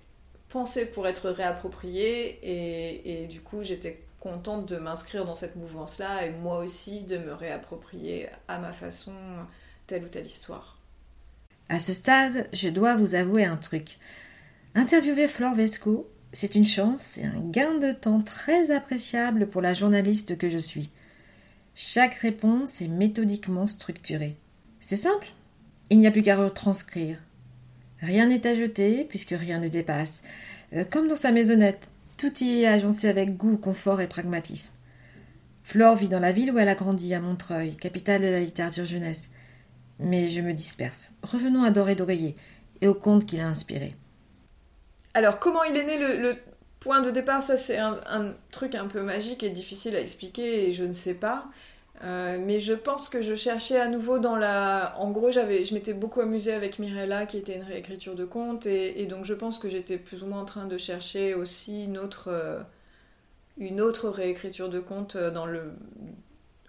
pensé 0.48 0.84
pour 0.84 1.06
être 1.06 1.30
réapproprié 1.30 2.38
et, 2.42 3.22
et 3.22 3.26
du 3.26 3.40
coup, 3.40 3.62
j'étais 3.62 4.02
contente 4.20 4.66
de 4.66 4.76
m'inscrire 4.76 5.24
dans 5.24 5.34
cette 5.34 5.56
mouvance-là 5.56 6.26
et 6.26 6.30
moi 6.30 6.58
aussi 6.58 7.02
de 7.02 7.18
me 7.18 7.32
réapproprier 7.32 8.28
à 8.46 8.58
ma 8.58 8.72
façon 8.72 9.12
telle 9.86 10.04
ou 10.04 10.08
telle 10.08 10.26
histoire. 10.26 10.76
À 11.68 11.80
ce 11.80 11.92
stade, 11.92 12.48
je 12.52 12.68
dois 12.68 12.94
vous 12.96 13.14
avouer 13.14 13.44
un 13.44 13.56
truc. 13.56 13.98
Interviewer 14.74 15.26
Flore 15.26 15.54
Vesco, 15.54 16.08
c'est 16.32 16.54
une 16.54 16.64
chance 16.64 17.18
et 17.18 17.24
un 17.24 17.40
gain 17.40 17.78
de 17.78 17.92
temps 17.92 18.22
très 18.22 18.70
appréciable 18.70 19.48
pour 19.48 19.60
la 19.60 19.74
journaliste 19.74 20.38
que 20.38 20.48
je 20.48 20.58
suis. 20.58 20.90
Chaque 21.74 22.14
réponse 22.14 22.80
est 22.80 22.88
méthodiquement 22.88 23.66
structurée. 23.66 24.36
C'est 24.80 24.96
simple. 24.96 25.28
Il 25.90 25.98
n'y 25.98 26.06
a 26.06 26.10
plus 26.10 26.22
qu'à 26.22 26.36
retranscrire. 26.36 27.18
Rien 28.00 28.26
n'est 28.26 28.46
à 28.46 28.54
jeter 28.54 29.04
puisque 29.04 29.34
rien 29.38 29.58
ne 29.58 29.68
dépasse. 29.68 30.22
Euh, 30.72 30.84
comme 30.84 31.08
dans 31.08 31.16
sa 31.16 31.32
maisonnette, 31.32 31.88
tout 32.16 32.32
y 32.42 32.62
est 32.62 32.66
agencé 32.66 33.08
avec 33.08 33.36
goût, 33.36 33.56
confort 33.56 34.00
et 34.00 34.08
pragmatisme. 34.08 34.72
Flore 35.62 35.96
vit 35.96 36.08
dans 36.08 36.18
la 36.18 36.32
ville 36.32 36.50
où 36.50 36.58
elle 36.58 36.68
a 36.68 36.74
grandi, 36.74 37.14
à 37.14 37.20
Montreuil, 37.20 37.76
capitale 37.76 38.22
de 38.22 38.26
la 38.26 38.40
littérature 38.40 38.84
jeunesse. 38.84 39.28
Mais 39.98 40.28
je 40.28 40.40
me 40.40 40.52
disperse. 40.52 41.10
Revenons 41.22 41.62
à 41.62 41.70
Doré 41.70 41.94
d'Oreiller 41.94 42.36
et 42.80 42.88
au 42.88 42.94
conte 42.94 43.26
qu'il 43.26 43.40
a 43.40 43.48
inspiré. 43.48 43.94
Alors, 45.14 45.38
comment 45.38 45.62
il 45.64 45.76
est 45.76 45.84
né 45.84 45.98
le, 45.98 46.36
point 46.80 47.00
de 47.00 47.10
départ 47.10 47.42
Ça, 47.42 47.56
c'est 47.56 47.78
un, 47.78 48.34
truc 48.50 48.74
un 48.74 48.86
peu 48.86 49.02
magique 49.02 49.42
et 49.42 49.50
difficile 49.50 49.94
à 49.96 50.00
expliquer 50.00 50.68
et 50.68 50.72
je 50.72 50.84
ne 50.84 50.92
sais 50.92 51.14
pas. 51.14 51.46
Euh, 52.04 52.36
mais 52.40 52.58
je 52.58 52.74
pense 52.74 53.08
que 53.08 53.22
je 53.22 53.34
cherchais 53.36 53.78
à 53.78 53.86
nouveau 53.86 54.18
dans 54.18 54.34
la. 54.34 54.94
En 54.98 55.10
gros, 55.10 55.30
je 55.30 55.74
m'étais 55.74 55.92
beaucoup 55.92 56.20
amusée 56.20 56.52
avec 56.52 56.78
Mirella, 56.80 57.26
qui 57.26 57.38
était 57.38 57.54
une 57.54 57.62
réécriture 57.62 58.16
de 58.16 58.24
conte, 58.24 58.66
et, 58.66 59.06
donc 59.06 59.24
je 59.24 59.34
pense 59.34 59.58
que 59.58 59.68
j'étais 59.68 59.98
plus 59.98 60.24
ou 60.24 60.26
moins 60.26 60.40
en 60.40 60.44
train 60.44 60.66
de 60.66 60.78
chercher 60.78 61.34
aussi 61.34 61.84
une 61.84 61.98
autre, 61.98 62.28
euh, 62.28 62.62
réécriture 64.10 64.68
de 64.68 64.80
conte 64.80 65.14
euh. 65.16 65.70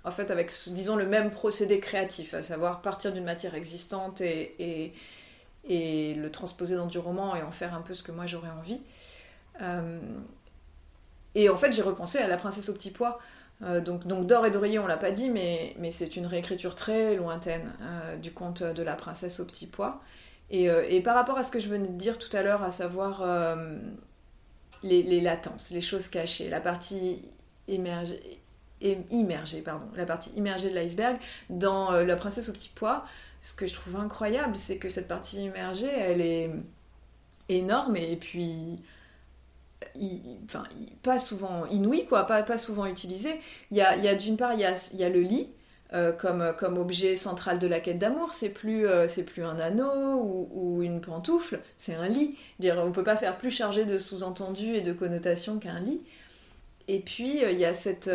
En 0.05 0.11
fait, 0.11 0.31
avec, 0.31 0.51
disons, 0.67 0.97
le 0.97 1.07
même 1.07 1.31
procédé 1.31 1.79
créatif, 1.79 2.33
à 2.33 2.41
savoir 2.41 2.81
partir 2.81 3.13
d'une 3.13 3.23
matière 3.23 3.55
existante 3.55 4.21
et, 4.21 4.93
et, 5.67 6.13
le 6.13 6.31
transposer 6.31 6.75
dans 6.75 6.87
du 6.87 6.97
roman 6.97 7.35
et 7.35 7.43
en 7.43 7.51
faire 7.51 7.73
un 7.73 7.81
peu 7.81 7.93
ce 7.93 8.03
que 8.03 8.11
moi 8.11 8.25
j'aurais 8.25 8.49
envie. 8.49 8.81
et 11.35 11.49
en 11.49 11.57
fait, 11.57 11.71
j'ai 11.71 11.81
repensé 11.81 12.19
à 12.19 12.27
La 12.27 12.37
princesse 12.37 12.69
au 12.69 12.73
petit 12.73 12.91
pois. 12.91 13.19
Euh, 13.61 13.81
donc, 13.81 14.05
D'or 14.05 14.45
et 14.45 14.51
d'oreiller, 14.51 14.79
on 14.79 14.87
l'a 14.87 14.97
pas 14.97 15.11
dit, 15.11 15.29
mais, 15.29 15.75
c'est 15.89 16.15
une 16.15 16.25
réécriture 16.25 16.75
très 16.75 17.15
lointaine 17.15 17.71
euh, 17.81 18.17
du 18.17 18.31
conte 18.31 18.63
de 18.63 18.83
la 18.83 18.95
princesse 18.95 19.39
au 19.39 19.45
petit 19.45 19.67
pois. 19.67 20.01
Et, 20.49 20.69
euh, 20.69 21.01
par 21.01 21.15
rapport 21.15 21.37
à 21.37 21.43
ce 21.43 21.51
que 21.51 21.59
je 21.59 21.69
venais 21.69 21.87
de 21.87 21.97
dire 21.97 22.17
tout 22.17 22.35
à 22.35 22.41
l'heure, 22.41 22.63
à 22.63 22.71
savoir 22.71 23.23
les, 24.83 25.21
latences, 25.21 25.69
les 25.71 25.81
choses 25.81 26.09
cachées, 26.09 26.49
la 26.49 26.59
partie 26.59 27.21
immergée, 27.67 28.41
la 29.95 30.05
partie 30.05 30.31
immergée 30.35 30.69
de 30.69 30.75
l'iceberg, 30.75 31.17
dans 31.49 31.91
La 31.91 32.15
princesse 32.15 32.49
au 32.49 32.53
petit 32.53 32.71
pois, 32.73 33.05
ce 33.43 33.53
que 33.53 33.67
je 33.67 33.73
trouve 33.73 33.97
incroyable, 33.97 34.57
c'est 34.57 34.77
que 34.77 34.87
cette 34.87 35.09
partie 35.09 35.43
immergée, 35.43 35.91
elle 35.93 36.21
est 36.21 36.49
énorme 37.49 37.97
et 37.97 38.15
puis 38.15 38.81
enfin, 40.45 40.63
pas 41.01 41.19
souvent 41.19 41.65
inouï, 41.65 42.05
quoi, 42.05 42.25
pas, 42.25 42.41
pas 42.43 42.57
souvent 42.57 42.85
utilisé. 42.85 43.41
Il 43.69 43.75
y 43.75 43.81
a, 43.81 43.97
il 43.97 44.03
y 44.05 44.07
a 44.07 44.15
d'une 44.15 44.37
part, 44.37 44.53
il 44.53 44.61
y 44.61 44.65
a, 44.65 44.73
il 44.93 44.99
y 44.99 45.03
a 45.03 45.09
le 45.09 45.19
lit. 45.19 45.49
Euh, 45.93 46.13
comme, 46.13 46.55
comme 46.57 46.77
objet 46.77 47.15
central 47.15 47.59
de 47.59 47.67
la 47.67 47.81
quête 47.81 47.99
d'amour, 47.99 48.33
c'est 48.33 48.49
plus, 48.49 48.87
euh, 48.87 49.07
c'est 49.07 49.23
plus 49.23 49.43
un 49.43 49.59
anneau 49.59 50.49
ou, 50.51 50.81
une 50.81 51.01
pantoufle, 51.01 51.59
c'est 51.77 51.93
un 51.93 52.07
lit. 52.07 52.35
Dire, 52.59 52.81
on 52.83 52.91
peut 52.93 53.03
pas 53.03 53.17
faire 53.17 53.37
plus 53.37 53.51
chargé 53.51 53.85
de 53.85 53.97
sous-entendus 53.99 54.73
et 54.73 54.81
de 54.81 54.93
connotations 54.93 55.59
qu'un 55.59 55.81
lit. 55.81 56.01
Et 56.87 56.99
puis, 56.99 57.43
euh, 57.43 57.51
il 57.51 57.59
y 57.59 57.65
a 57.65 57.73
cette, 57.75 58.09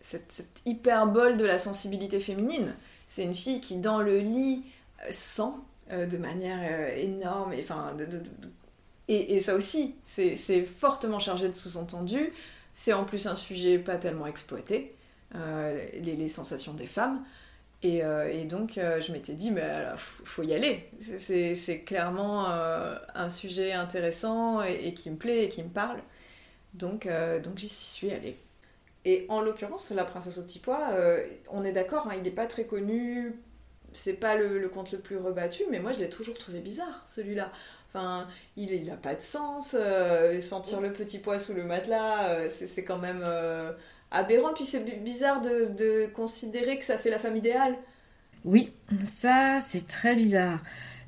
cette, 0.00 0.42
hyperbole 0.64 1.36
de 1.36 1.44
la 1.44 1.58
sensibilité 1.58 2.18
féminine. 2.18 2.74
C'est 3.12 3.24
une 3.24 3.34
fille 3.34 3.60
qui, 3.60 3.76
dans 3.76 4.00
le 4.00 4.20
lit, 4.20 4.62
sent 5.10 5.52
de 5.90 6.16
manière 6.16 6.96
énorme, 6.96 7.52
enfin, 7.58 7.94
de, 7.94 8.06
et, 9.08 9.40
ça 9.40 9.54
aussi, 9.54 9.94
c'est 10.04 10.64
fortement 10.64 11.18
chargé 11.18 11.48
de 11.48 11.52
sous-entendus. 11.52 12.32
C'est 12.72 12.92
en 12.92 13.04
plus 13.04 13.26
un 13.26 13.36
sujet 13.36 13.78
pas 13.78 13.96
tellement 13.98 14.26
exploité, 14.26 14.94
euh, 15.34 15.84
les, 16.00 16.28
sensations 16.28 16.72
des 16.72 16.86
femmes. 16.86 17.22
Et, 17.82 18.04
euh, 18.04 18.44
donc, 18.44 18.78
euh, 18.78 19.00
je 19.00 19.12
m'étais 19.12 19.34
dit, 19.34 19.50
mais 19.50 19.62
il 19.62 19.98
faut 19.98 20.42
y 20.42 20.54
aller. 20.54 20.88
C'est 21.00 21.82
clairement 21.84 22.46
un 22.46 23.28
sujet 23.28 23.72
intéressant 23.72 24.62
et, 24.62 24.94
qui 24.94 25.10
me 25.10 25.16
plaît 25.16 25.44
et 25.44 25.48
qui 25.48 25.62
me 25.62 25.68
parle. 25.68 26.00
Donc, 26.74 27.08
donc 27.42 27.58
j'y 27.58 27.68
suis 27.68 28.10
allée. 28.12 28.38
Et 29.04 29.26
en 29.28 29.40
l'occurrence, 29.40 29.90
La 29.90 30.04
princesse 30.04 30.38
au 30.38 30.42
petit 30.42 30.58
pois, 30.60 30.94
on 31.50 31.64
est 31.64 31.72
d'accord, 31.72 32.08
hein, 32.08 32.14
il 32.16 32.22
n'est 32.22 32.30
pas 32.30 32.46
très 32.46 32.64
connu. 32.64 33.34
C'est 33.92 34.14
pas 34.14 34.36
le, 34.36 34.68
conte 34.68 34.92
le 34.92 34.98
plus 34.98 35.18
rebattu, 35.18 35.64
mais 35.70 35.78
moi 35.78 35.92
je 35.92 35.98
l'ai 35.98 36.08
toujours 36.08 36.38
trouvé 36.38 36.60
bizarre, 36.60 37.04
celui-là. 37.06 37.52
Enfin, 37.94 38.26
il 38.56 38.84
n'a 38.86 38.96
pas 38.96 39.14
de 39.14 39.20
sens. 39.20 39.76
Euh, 39.78 40.40
sentir 40.40 40.80
le 40.80 40.92
petit 40.92 41.18
pois 41.18 41.38
sous 41.38 41.52
le 41.52 41.64
matelas, 41.64 42.30
euh, 42.30 42.48
c'est 42.48 42.84
quand 42.84 42.98
même 42.98 43.22
euh, 43.22 43.72
aberrant. 44.10 44.54
Puis 44.54 44.64
c'est 44.64 44.80
bizarre 45.02 45.42
de, 45.42 46.06
considérer 46.14 46.78
que 46.78 46.84
ça 46.84 46.96
fait 46.96 47.10
la 47.10 47.18
femme 47.18 47.36
idéale. 47.36 47.76
Oui, 48.44 48.72
ça 49.04 49.60
c'est 49.60 49.86
très 49.86 50.16
bizarre. 50.16 50.62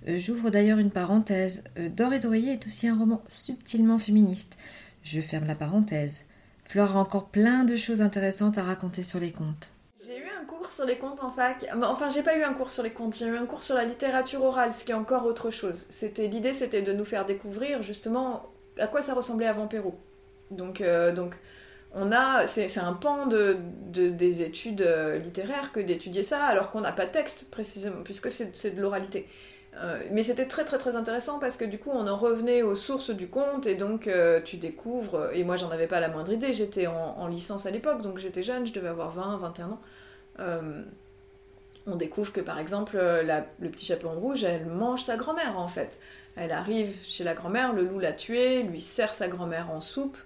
J'ouvre 0.06 0.50
d'ailleurs 0.50 0.78
une 0.78 0.90
parenthèse. 0.90 1.64
Dor 1.76 2.12
et 2.12 2.16
est 2.16 2.66
aussi 2.66 2.86
un 2.86 2.98
roman 2.98 3.24
subtilement 3.28 3.98
féministe. 3.98 4.54
Je 5.02 5.22
ferme 5.22 5.46
la 5.46 5.54
parenthèse. 5.54 6.24
Flore 6.74 6.96
a 6.96 6.98
encore 6.98 7.28
plein 7.28 7.62
de 7.62 7.76
choses 7.76 8.02
intéressantes 8.02 8.58
à 8.58 8.64
raconter 8.64 9.04
sur 9.04 9.20
les 9.20 9.30
contes. 9.30 9.70
J'ai 10.04 10.18
eu 10.18 10.26
un 10.36 10.44
cours 10.44 10.72
sur 10.72 10.84
les 10.84 10.98
contes 10.98 11.22
en 11.22 11.30
fac. 11.30 11.64
Enfin, 11.84 12.08
j'ai 12.10 12.24
pas 12.24 12.36
eu 12.36 12.42
un 12.42 12.52
cours 12.52 12.68
sur 12.68 12.82
les 12.82 12.90
contes, 12.90 13.14
j'ai 13.14 13.26
eu 13.26 13.36
un 13.36 13.46
cours 13.46 13.62
sur 13.62 13.76
la 13.76 13.84
littérature 13.84 14.42
orale, 14.42 14.74
ce 14.74 14.84
qui 14.84 14.90
est 14.90 14.96
encore 14.96 15.24
autre 15.24 15.50
chose. 15.50 15.86
C'était 15.88 16.26
l'idée, 16.26 16.52
c'était 16.52 16.82
de 16.82 16.92
nous 16.92 17.04
faire 17.04 17.26
découvrir 17.26 17.80
justement 17.84 18.46
à 18.76 18.88
quoi 18.88 19.02
ça 19.02 19.14
ressemblait 19.14 19.46
avant 19.46 19.68
Perrault. 19.68 20.00
Donc, 20.50 20.80
euh, 20.80 21.12
donc 21.12 21.38
on 21.92 22.10
a, 22.10 22.44
c'est 22.48 22.76
un 22.78 22.94
pan 22.94 23.26
de, 23.26 23.56
des 23.92 24.42
études 24.42 24.82
euh, 24.82 25.18
littéraires 25.18 25.70
que 25.70 25.78
d'étudier 25.78 26.24
ça, 26.24 26.42
alors 26.42 26.72
qu'on 26.72 26.80
n'a 26.80 26.90
pas 26.90 27.06
de 27.06 27.12
texte 27.12 27.52
précisément, 27.52 28.02
puisque 28.02 28.32
c'est 28.32 28.74
de 28.74 28.82
l'oralité. 28.82 29.28
Euh, 29.76 30.00
mais 30.12 30.22
c'était 30.22 30.46
très 30.46 30.64
très 30.64 30.94
intéressant 30.94 31.40
parce 31.40 31.56
que 31.56 31.64
du 31.64 31.78
coup 31.78 31.90
on 31.92 32.06
en 32.06 32.16
revenait 32.16 32.62
aux 32.62 32.76
sources 32.76 33.10
du 33.10 33.26
conte 33.26 33.66
et 33.66 33.74
donc 33.74 34.08
tu 34.44 34.56
découvres, 34.56 35.30
et 35.32 35.42
moi 35.42 35.56
j'en 35.56 35.70
avais 35.70 35.88
pas 35.88 35.98
la 35.98 36.08
moindre 36.08 36.32
idée, 36.32 36.52
j'étais 36.52 36.86
en, 36.86 37.16
en, 37.18 37.26
licence 37.26 37.66
à 37.66 37.72
l'époque 37.72 38.00
donc 38.00 38.18
j'étais 38.18 38.44
jeune, 38.44 38.66
je 38.66 38.72
devais 38.72 38.88
avoir 38.88 39.10
20, 39.10 39.38
21 39.38 39.70
ans. 39.70 39.80
Euh, 40.40 40.82
on 41.86 41.96
découvre 41.96 42.32
que 42.32 42.40
par 42.40 42.58
exemple 42.58 42.96
euh, 42.96 43.42
le 43.60 43.68
petit 43.68 43.84
chaperon 43.84 44.18
rouge, 44.18 44.44
elle 44.44 44.66
mange 44.66 45.02
sa 45.02 45.16
grand-mère 45.16 45.58
en 45.58 45.68
fait. 45.68 45.98
Elle 46.36 46.50
arrive 46.50 46.96
chez 47.04 47.24
la 47.24 47.34
grand-mère, 47.34 47.72
le 47.72 47.84
loup 47.84 47.98
l'a 47.98 48.12
tuée, 48.12 48.62
lui 48.62 48.80
sert 48.80 49.12
sa 49.12 49.28
grand-mère 49.28 49.70
en 49.70 49.80
soupe, 49.80 50.16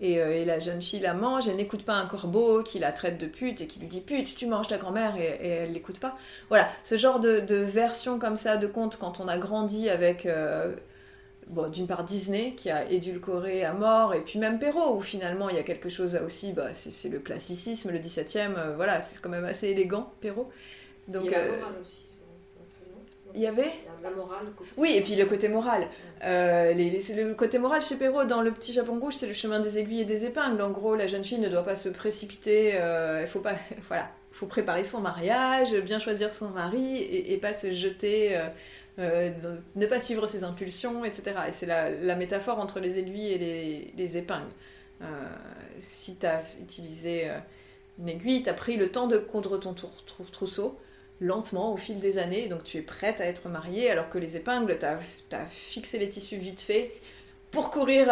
et, 0.00 0.20
euh, 0.20 0.44
la 0.44 0.58
jeune 0.58 0.82
fille 0.82 1.00
la 1.00 1.14
mange, 1.14 1.48
elle 1.48 1.56
n'écoute 1.56 1.84
pas 1.84 1.94
un 1.94 2.06
corbeau 2.06 2.62
qui 2.62 2.78
la 2.78 2.92
traite 2.92 3.18
de 3.18 3.26
pute 3.26 3.60
et 3.60 3.66
qui 3.66 3.78
lui 3.78 3.88
dit 3.88 4.00
pute, 4.00 4.34
tu 4.34 4.46
manges 4.46 4.68
ta 4.68 4.78
grand-mère, 4.78 5.16
et, 5.16 5.48
elle 5.48 5.72
l'écoute 5.72 6.00
pas. 6.00 6.16
Voilà, 6.48 6.68
ce 6.82 6.96
genre 6.96 7.20
de, 7.20 7.56
version 7.56 8.18
comme 8.18 8.36
ça 8.36 8.56
de 8.56 8.66
conte 8.66 8.96
quand 8.98 9.20
on 9.20 9.28
a 9.28 9.38
grandi 9.38 9.88
avec 9.88 10.26
bon, 11.48 11.68
d'une 11.68 11.86
part 11.86 12.04
Disney 12.04 12.54
qui 12.56 12.70
a 12.70 12.90
édulcoré 12.90 13.64
à 13.64 13.72
mort, 13.72 14.14
et 14.14 14.20
puis 14.20 14.38
même 14.38 14.58
Perrault, 14.58 14.96
où 14.96 15.00
finalement 15.00 15.48
il 15.48 15.56
y 15.56 15.58
a 15.58 15.62
quelque 15.62 15.88
chose 15.88 16.16
aussi, 16.16 16.52
bah, 16.52 16.72
c'est 16.72 17.08
le 17.08 17.20
classicisme, 17.20 17.90
le 17.90 17.98
17e, 17.98 18.56
euh, 18.56 18.76
voilà, 18.76 19.00
c'est 19.00 19.20
quand 19.20 19.28
même 19.28 19.44
assez 19.44 19.68
élégant, 19.68 20.12
Perrault. 20.20 20.50
Donc, 21.08 21.24
il 21.26 21.30
y 21.30 21.34
a 21.34 21.38
la 21.38 21.44
euh, 21.44 21.58
morale 21.58 21.74
aussi. 21.82 22.05
Il 23.36 23.42
y 23.42 23.46
avait 23.46 23.70
La 24.02 24.10
morale. 24.10 24.46
Oui, 24.76 24.94
et 24.96 25.00
puis 25.00 25.14
le 25.14 25.26
côté 25.26 25.48
moral. 25.48 25.88
Euh, 26.24 26.74
le 26.74 27.34
côté 27.34 27.58
moral 27.58 27.82
chez 27.82 27.96
Perrault, 27.96 28.24
dans 28.24 28.42
Le 28.42 28.50
Petit 28.50 28.72
Japon 28.72 28.98
Rouge, 28.98 29.14
c'est 29.14 29.26
le 29.26 29.34
chemin 29.34 29.60
des 29.60 29.78
aiguilles 29.78 30.00
et 30.00 30.06
des 30.06 30.24
épingles. 30.24 30.60
En 30.62 30.70
gros, 30.70 30.96
la 30.96 31.06
jeune 31.06 31.24
fille 31.24 31.38
ne 31.38 31.48
doit 31.48 31.62
pas 31.62 31.76
se 31.76 31.88
précipiter, 31.88 32.80
il 33.20 33.26
faut 33.26 33.40
pas. 33.40 33.54
Voilà, 33.88 34.10
faut 34.32 34.46
préparer 34.46 34.82
son 34.82 35.00
mariage, 35.00 35.74
bien 35.76 35.98
choisir 35.98 36.32
son 36.32 36.48
mari 36.48 36.96
et, 36.96 37.32
et 37.32 37.36
pas 37.36 37.52
se 37.52 37.70
jeter 37.72 38.36
euh, 38.98 39.30
ne 39.74 39.86
pas 39.86 40.00
suivre 40.00 40.26
ses 40.26 40.42
impulsions, 40.44 41.04
etc. 41.04 41.36
Et 41.48 41.52
c'est 41.52 41.66
la, 41.66 42.16
métaphore 42.16 42.58
entre 42.58 42.80
les 42.80 42.98
aiguilles 42.98 43.32
et 43.32 43.92
les, 43.94 44.16
épingles. 44.16 44.44
Euh, 45.02 45.04
si 45.78 46.16
tu 46.16 46.26
as 46.26 46.42
utilisé 46.62 47.28
euh, 47.28 47.38
une 47.98 48.08
aiguille, 48.08 48.42
tu 48.42 48.48
as 48.48 48.54
pris 48.54 48.76
le 48.78 48.90
temps 48.90 49.06
de 49.06 49.18
coudre 49.18 49.58
ton 49.58 49.74
trousseau 50.32 50.78
lentement 51.20 51.72
au 51.72 51.76
fil 51.76 51.98
des 51.98 52.18
années, 52.18 52.48
donc 52.48 52.64
tu 52.64 52.76
es 52.78 52.82
prête 52.82 53.20
à 53.20 53.24
être 53.24 53.48
mariée, 53.48 53.90
alors 53.90 54.08
que 54.08 54.18
les 54.18 54.36
épingles, 54.36 54.78
tu 54.78 54.86
as, 55.36 55.46
fixé 55.46 55.98
les 55.98 56.08
tissus 56.08 56.36
vite 56.36 56.60
fait 56.60 56.92
pour 57.50 57.70
courir 57.70 58.08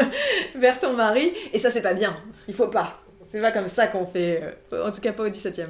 vers 0.54 0.78
ton 0.78 0.94
mari, 0.94 1.32
et 1.52 1.58
ça 1.58 1.70
c'est 1.70 1.82
pas 1.82 1.94
bien, 1.94 2.16
il 2.46 2.54
faut 2.54 2.68
pas. 2.68 3.02
C'est 3.30 3.40
pas 3.40 3.52
comme 3.52 3.68
ça 3.68 3.88
qu'on 3.88 4.06
fait, 4.06 4.42
en 4.72 4.90
tout 4.90 5.02
cas 5.02 5.12
pas 5.12 5.24
au 5.24 5.28
17e. 5.28 5.66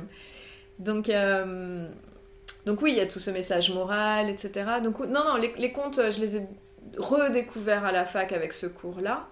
Donc, 0.78 1.08
euh, 1.08 1.88
donc 2.66 2.82
oui, 2.82 2.92
il 2.92 2.98
y 2.98 3.00
a 3.00 3.06
tout 3.06 3.18
ce 3.18 3.30
message 3.30 3.70
moral, 3.70 4.30
etc. 4.30 4.66
Donc 4.82 5.00
non, 5.00 5.24
non, 5.24 5.36
les, 5.36 5.72
contes, 5.72 6.00
je 6.12 6.20
les 6.20 6.36
ai 6.36 6.42
redécouverts 6.96 7.84
à 7.84 7.92
la 7.92 8.04
fac 8.04 8.32
avec 8.32 8.52
ce 8.52 8.66
cours-là. 8.66 9.28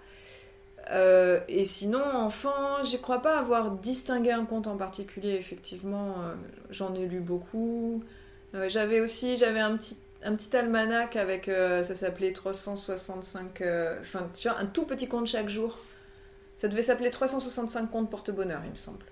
Euh, 0.91 1.41
et 1.49 1.65
sinon, 1.65 2.03
enfant, 2.15 2.85
je 2.85 2.97
crois 2.97 3.21
pas 3.21 3.39
avoir 3.39 3.73
distingué 3.73 4.31
un 4.31 4.45
conte 4.45 4.67
en 4.67 4.77
particulier, 4.77 5.35
effectivement. 5.35 6.15
Euh, 6.21 6.35
j'en 6.71 6.95
ai 6.95 7.07
lu 7.07 7.21
beaucoup. 7.21 8.03
j'avais 8.69 9.01
aussi, 9.01 9.37
j'avais 9.37 9.61
un 9.61 9.77
petit, 9.77 10.57
almanach 10.57 11.17
avec, 11.17 11.47
ça 11.47 11.95
s'appelait 11.95 12.33
365, 12.33 13.63
enfin, 14.01 14.31
tu 14.35 14.49
vois, 14.49 14.59
un 14.59 14.67
tout 14.67 14.87
petit 14.87 15.09
conte 15.09 15.27
chaque 15.27 15.49
jour. 15.49 15.77
Ça 16.57 16.69
devait 16.69 16.83
s'appeler 16.83 17.11
365 17.11 17.91
contes 17.91 18.11
porte-bonheur, 18.11 18.63
il 18.65 18.71
me 18.71 18.77
semble. 18.77 19.05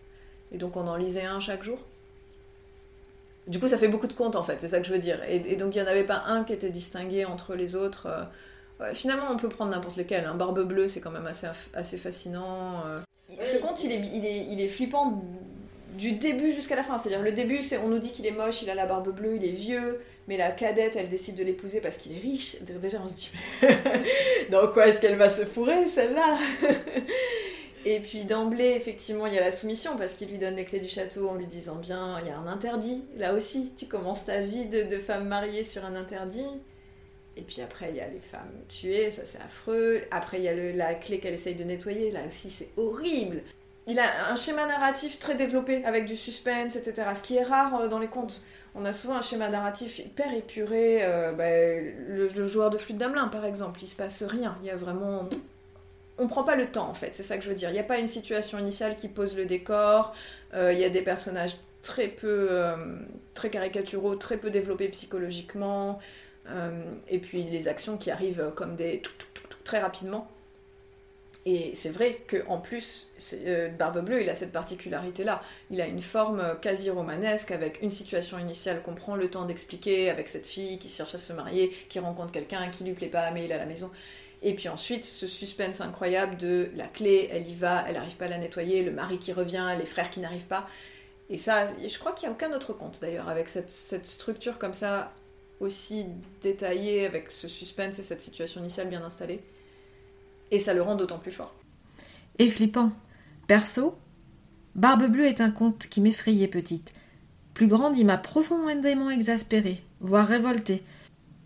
Et 0.50 0.56
donc 0.56 0.76
on 0.76 0.86
en 0.86 0.96
lisait 0.96 1.24
un 1.24 1.40
chaque 1.40 1.62
jour. 1.62 1.78
Du 3.46 3.60
coup, 3.60 3.68
ça 3.68 3.76
fait 3.76 3.88
beaucoup 3.88 4.06
de 4.06 4.14
contes 4.14 4.36
en 4.36 4.42
fait, 4.42 4.60
c'est 4.60 4.68
ça 4.68 4.80
que 4.80 4.86
je 4.86 4.92
veux 4.92 4.98
dire. 4.98 5.20
Et, 5.28 5.56
donc 5.56 5.74
il 5.74 5.82
n'y 5.82 5.86
en 5.86 5.90
avait 5.90 6.04
pas 6.04 6.22
un 6.26 6.44
qui 6.44 6.54
était 6.54 6.70
distingué 6.70 7.26
entre 7.26 7.54
les 7.54 7.76
autres. 7.76 8.08
Finalement, 8.92 9.26
on 9.30 9.36
peut 9.36 9.48
prendre 9.48 9.70
n'importe 9.70 9.96
lequel. 9.96 10.24
Hein. 10.24 10.34
Barbe 10.34 10.62
bleue, 10.66 10.88
c'est 10.88 11.00
quand 11.00 11.10
même 11.10 11.26
assez, 11.26 11.46
assez 11.74 11.96
fascinant. 11.96 12.82
Euh. 12.86 13.00
Ce 13.42 13.56
conte, 13.56 13.82
il 13.84 13.92
est, 13.92 14.10
il, 14.14 14.26
est, 14.26 14.46
il 14.50 14.60
est 14.60 14.68
flippant 14.68 15.22
du 15.96 16.12
début 16.12 16.52
jusqu'à 16.52 16.76
la 16.76 16.82
fin. 16.82 16.98
C'est-à-dire, 16.98 17.22
le 17.22 17.32
début, 17.32 17.62
c'est 17.62 17.78
on 17.78 17.88
nous 17.88 17.98
dit 17.98 18.10
qu'il 18.10 18.26
est 18.26 18.32
moche, 18.32 18.62
il 18.62 18.70
a 18.70 18.74
la 18.74 18.86
barbe 18.86 19.14
bleue, 19.14 19.36
il 19.36 19.44
est 19.44 19.52
vieux, 19.52 20.00
mais 20.28 20.36
la 20.36 20.50
cadette, 20.50 20.96
elle 20.96 21.08
décide 21.08 21.36
de 21.36 21.44
l'épouser 21.44 21.80
parce 21.80 21.96
qu'il 21.96 22.12
est 22.16 22.20
riche. 22.20 22.56
Déjà, 22.62 22.98
on 23.02 23.06
se 23.06 23.14
dit, 23.14 23.30
dans 24.50 24.68
quoi 24.68 24.88
est-ce 24.88 25.00
qu'elle 25.00 25.16
va 25.16 25.28
se 25.28 25.44
fourrer, 25.44 25.86
celle-là? 25.86 26.38
Et 27.86 28.00
puis 28.00 28.24
d'emblée, 28.24 28.72
effectivement, 28.76 29.26
il 29.26 29.34
y 29.34 29.38
a 29.38 29.42
la 29.42 29.50
soumission 29.50 29.96
parce 29.98 30.14
qu'il 30.14 30.28
lui 30.28 30.38
donne 30.38 30.56
les 30.56 30.64
clés 30.64 30.80
du 30.80 30.88
château 30.88 31.28
en 31.28 31.34
lui 31.34 31.46
disant 31.46 31.74
bien, 31.74 32.18
il 32.22 32.28
y 32.28 32.30
a 32.30 32.38
un 32.38 32.46
interdit. 32.46 33.04
Là 33.18 33.34
aussi, 33.34 33.72
tu 33.76 33.84
commences 33.84 34.24
ta 34.24 34.40
vie 34.40 34.64
de, 34.66 34.98
femme 34.98 35.28
mariée 35.28 35.64
sur 35.64 35.84
un 35.84 35.94
interdit. 35.94 36.46
Et 37.36 37.42
puis 37.42 37.60
après, 37.62 37.90
il 37.90 37.96
y 37.96 38.00
a 38.00 38.08
les 38.08 38.20
femmes 38.20 38.52
tuées, 38.68 39.10
ça 39.10 39.22
c'est 39.24 39.40
affreux. 39.40 40.02
Après, 40.10 40.38
il 40.38 40.44
y 40.44 40.48
a 40.48 40.54
la 40.54 40.94
clé 40.94 41.18
qu'elle 41.18 41.34
essaye 41.34 41.54
de 41.54 41.64
nettoyer, 41.64 42.10
là 42.10 42.20
aussi 42.26 42.50
c'est 42.50 42.68
horrible. 42.76 43.42
Il 43.86 43.98
a 43.98 44.30
un 44.30 44.36
schéma 44.36 44.66
narratif 44.66 45.18
très 45.18 45.34
développé 45.34 45.84
avec 45.84 46.06
du 46.06 46.16
suspense, 46.16 46.76
etc. 46.76 47.08
Ce 47.14 47.22
qui 47.22 47.36
est 47.36 47.42
rare 47.42 47.82
euh, 47.82 47.88
dans 47.88 47.98
les 47.98 48.08
contes. 48.08 48.42
On 48.74 48.84
a 48.84 48.92
souvent 48.92 49.14
un 49.14 49.20
schéma 49.20 49.48
narratif 49.48 49.98
hyper 49.98 50.32
épuré. 50.32 51.00
Euh, 51.02 51.32
bah, 51.32 51.44
le, 52.08 52.48
joueur 52.48 52.70
de 52.70 52.78
flûte 52.78 52.96
d'Amelin, 52.96 53.28
par 53.28 53.44
exemple, 53.44 53.80
il 53.82 53.86
se 53.86 53.94
passe 53.94 54.22
rien. 54.22 54.56
Il 54.62 54.66
y 54.66 54.70
a 54.70 54.76
vraiment 54.76 55.28
on 56.18 56.26
prend 56.28 56.44
pas 56.44 56.56
le 56.56 56.68
temps 56.68 56.88
en 56.88 56.94
fait, 56.94 57.10
c'est 57.14 57.22
ça 57.22 57.36
que 57.36 57.44
je 57.44 57.48
veux 57.48 57.54
dire. 57.54 57.70
Il 57.70 57.72
n'y 57.72 57.78
a 57.78 57.84
pas 57.84 57.98
une 57.98 58.06
situation 58.06 58.58
initiale 58.58 58.96
qui 58.96 59.08
pose 59.08 59.36
le 59.36 59.46
décor, 59.46 60.14
euh, 60.54 60.72
il 60.72 60.78
y 60.78 60.84
a 60.84 60.88
des 60.88 61.02
personnages 61.02 61.56
très 61.82 62.08
peu, 62.08 62.48
euh, 62.50 62.76
très 63.34 63.50
caricaturaux, 63.50 64.14
très 64.14 64.36
peu 64.36 64.50
développés 64.50 64.88
psychologiquement, 64.88 65.98
et 67.08 67.18
puis 67.18 67.44
les 67.44 67.68
actions 67.68 67.96
qui 67.96 68.10
arrivent 68.10 68.52
comme 68.54 68.76
des 68.76 69.02
très 69.64 69.80
rapidement. 69.80 70.28
Et 71.46 71.74
c'est 71.74 71.90
vrai 71.90 72.18
qu'en 72.26 72.58
plus, 72.58 73.10
Barbe 73.78 74.02
Bleue, 74.02 74.22
il 74.22 74.30
a 74.30 74.34
cette 74.34 74.52
particularité-là. 74.52 75.42
Il 75.70 75.80
a 75.80 75.86
une 75.86 76.00
forme 76.00 76.42
quasi 76.62 76.88
romanesque 76.88 77.50
avec 77.50 77.82
une 77.82 77.90
situation 77.90 78.38
initiale 78.38 78.80
qu'on 78.82 78.94
prend 78.94 79.14
le 79.14 79.28
temps 79.28 79.44
d'expliquer 79.44 80.08
avec 80.08 80.28
cette 80.28 80.46
fille 80.46 80.78
qui 80.78 80.88
cherche 80.88 81.14
à 81.14 81.18
se 81.18 81.32
marier, 81.34 81.70
qui 81.90 81.98
rencontre 81.98 82.32
quelqu'un 82.32 82.70
qui 82.70 82.84
lui 82.84 82.94
plaît 82.94 83.08
pas, 83.08 83.30
mais 83.30 83.44
il 83.44 83.50
est 83.50 83.54
à 83.54 83.58
la 83.58 83.66
maison. 83.66 83.90
Et 84.42 84.54
puis 84.54 84.68
ensuite, 84.68 85.04
ce 85.04 85.26
suspense 85.26 85.80
incroyable 85.80 86.36
de 86.36 86.70
la 86.76 86.86
clé, 86.86 87.28
elle 87.30 87.46
y 87.48 87.54
va, 87.54 87.84
elle 87.88 87.94
n'arrive 87.94 88.16
pas 88.16 88.26
à 88.26 88.28
la 88.28 88.38
nettoyer, 88.38 88.82
le 88.82 88.90
mari 88.90 89.18
qui 89.18 89.32
revient, 89.32 89.74
les 89.78 89.86
frères 89.86 90.10
qui 90.10 90.20
n'arrivent 90.20 90.46
pas. 90.46 90.66
Et 91.30 91.38
ça, 91.38 91.66
je 91.86 91.98
crois 91.98 92.12
qu'il 92.12 92.28
n'y 92.28 92.34
a 92.34 92.36
aucun 92.36 92.54
autre 92.54 92.74
conte 92.74 93.00
d'ailleurs, 93.00 93.28
avec 93.28 93.48
cette, 93.48 93.70
structure 93.70 94.58
comme 94.58 94.74
ça, 94.74 95.12
aussi 95.64 96.06
détaillée, 96.40 97.06
avec 97.06 97.30
ce 97.30 97.48
suspense 97.48 97.98
et 97.98 98.02
cette 98.02 98.20
situation 98.20 98.60
initiale 98.60 98.88
bien 98.88 99.02
installée. 99.02 99.42
Et 100.50 100.58
ça 100.58 100.74
le 100.74 100.82
rend 100.82 100.94
d'autant 100.94 101.18
plus 101.18 101.32
fort. 101.32 101.54
Et 102.38 102.50
flippant. 102.50 102.92
Perso, 103.46 103.96
Barbe 104.74 105.06
Bleue 105.06 105.26
est 105.26 105.40
un 105.40 105.50
conte 105.50 105.88
qui 105.88 106.00
m'effrayait 106.00 106.48
petite. 106.48 106.92
Plus 107.54 107.68
grande, 107.68 107.96
il 107.96 108.06
m'a 108.06 108.18
profondément 108.18 109.10
exaspérée, 109.10 109.82
voire 110.00 110.26
révoltée. 110.26 110.82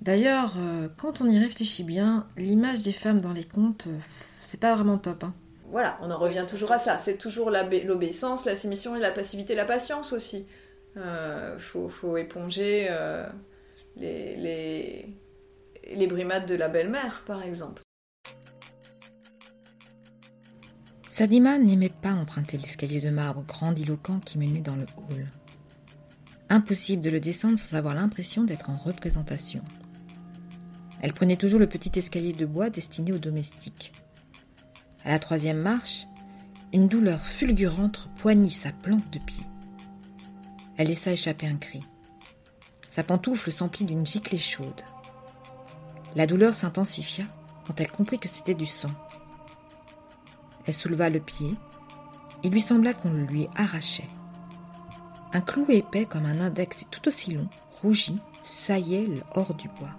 D'ailleurs, 0.01 0.55
euh, 0.59 0.89
quand 0.97 1.21
on 1.21 1.29
y 1.29 1.39
réfléchit 1.39 1.83
bien, 1.83 2.27
l'image 2.37 2.81
des 2.81 2.93
femmes 2.93 3.21
dans 3.21 3.33
les 3.33 3.45
contes, 3.45 3.87
euh, 3.89 3.99
c'est 4.43 4.61
pas 4.61 4.75
vraiment 4.75 4.97
top. 4.97 5.25
Hein. 5.25 5.35
Voilà, 5.71 5.99
on 6.01 6.11
en 6.11 6.19
revient 6.19 6.47
toujours 6.49 6.73
à 6.73 6.79
ça. 6.79 6.99
C'est 6.99 7.19
toujours 7.19 7.51
l'obéissance, 7.51 8.47
la 8.47 8.55
soumission 8.55 8.97
et 8.97 9.01
la 9.01 9.11
passivité, 9.11 9.55
la 9.55 9.67
patience 9.67 10.15
aussi. 10.15 10.47
Euh, 10.97 11.59
faut, 11.59 12.17
éponger 12.17 12.89
les, 13.99 15.07
les, 15.97 16.07
brimades 16.07 16.47
de 16.47 16.55
la 16.55 16.69
belle-mère, 16.69 17.23
par 17.27 17.43
exemple. 17.43 17.83
Sadima 21.07 21.59
n'aimait 21.59 21.89
pas 21.89 22.13
emprunter 22.13 22.59
l'escalier 22.59 23.01
de 23.01 23.11
marbre 23.11 23.43
grandiloquent 23.43 24.21
qui 24.21 24.39
menait 24.39 24.61
dans 24.61 24.77
le 24.77 24.87
hall. 24.97 25.27
Impossible 26.49 27.03
de 27.03 27.11
le 27.11 27.21
descendre 27.21 27.59
sans 27.59 27.77
avoir 27.77 27.95
l'impression 27.95 28.45
d'être 28.45 28.71
en 28.71 28.77
représentation. 28.77 29.63
Elle 31.03 31.13
prenait 31.13 31.37
toujours 31.37 31.61
le 31.61 31.69
petit 31.69 31.97
escalier 31.99 32.33
de 32.33 32.47
bois 32.47 32.71
destiné 32.71 33.13
aux 33.13 33.19
domestiques. 33.19 33.93
À 35.05 35.11
la 35.11 35.19
troisième 35.19 35.61
marche, 35.61 36.07
une 36.73 36.89
douleur 36.89 37.21
fulgurante 37.21 38.09
poignit 38.17 38.51
sa 38.51 38.73
plante 38.73 39.11
de 39.13 39.19
pied. 39.19 39.45
Elle 40.77 40.89
laissa 40.89 41.13
échapper 41.13 41.47
un 41.47 41.57
cri. 41.57 41.81
Sa 42.99 43.05
pantoufle 43.05 43.53
s'emplit 43.53 43.85
d'une 43.85 44.05
giclée 44.05 44.41
chaude. 44.41 44.83
La 46.17 46.27
douleur 46.27 46.53
s'intensifia 46.53 47.23
quand 47.65 47.81
elle 47.81 47.93
comprit 47.93 48.19
que 48.19 48.27
c'était 48.27 48.55
du 48.57 48.67
sang. 48.67 48.91
Elle 50.67 50.75
souleva 50.75 51.09
le 51.09 51.21
pied. 51.21 51.55
Il 52.43 52.51
lui 52.51 52.61
sembla 52.61 52.95
qu'on 52.95 53.13
le 53.13 53.23
lui 53.23 53.47
arrachait. 53.55 54.09
Un 55.33 55.41
clou 55.41 55.65
épais 55.69 56.07
comme 56.07 56.27
un 56.27 56.41
index 56.41 56.83
et 56.83 56.87
tout 56.91 57.07
aussi 57.07 57.35
long, 57.35 57.49
rougi, 57.83 58.19
saillait 58.43 59.07
hors 59.37 59.55
du 59.55 59.69
bois. 59.69 59.95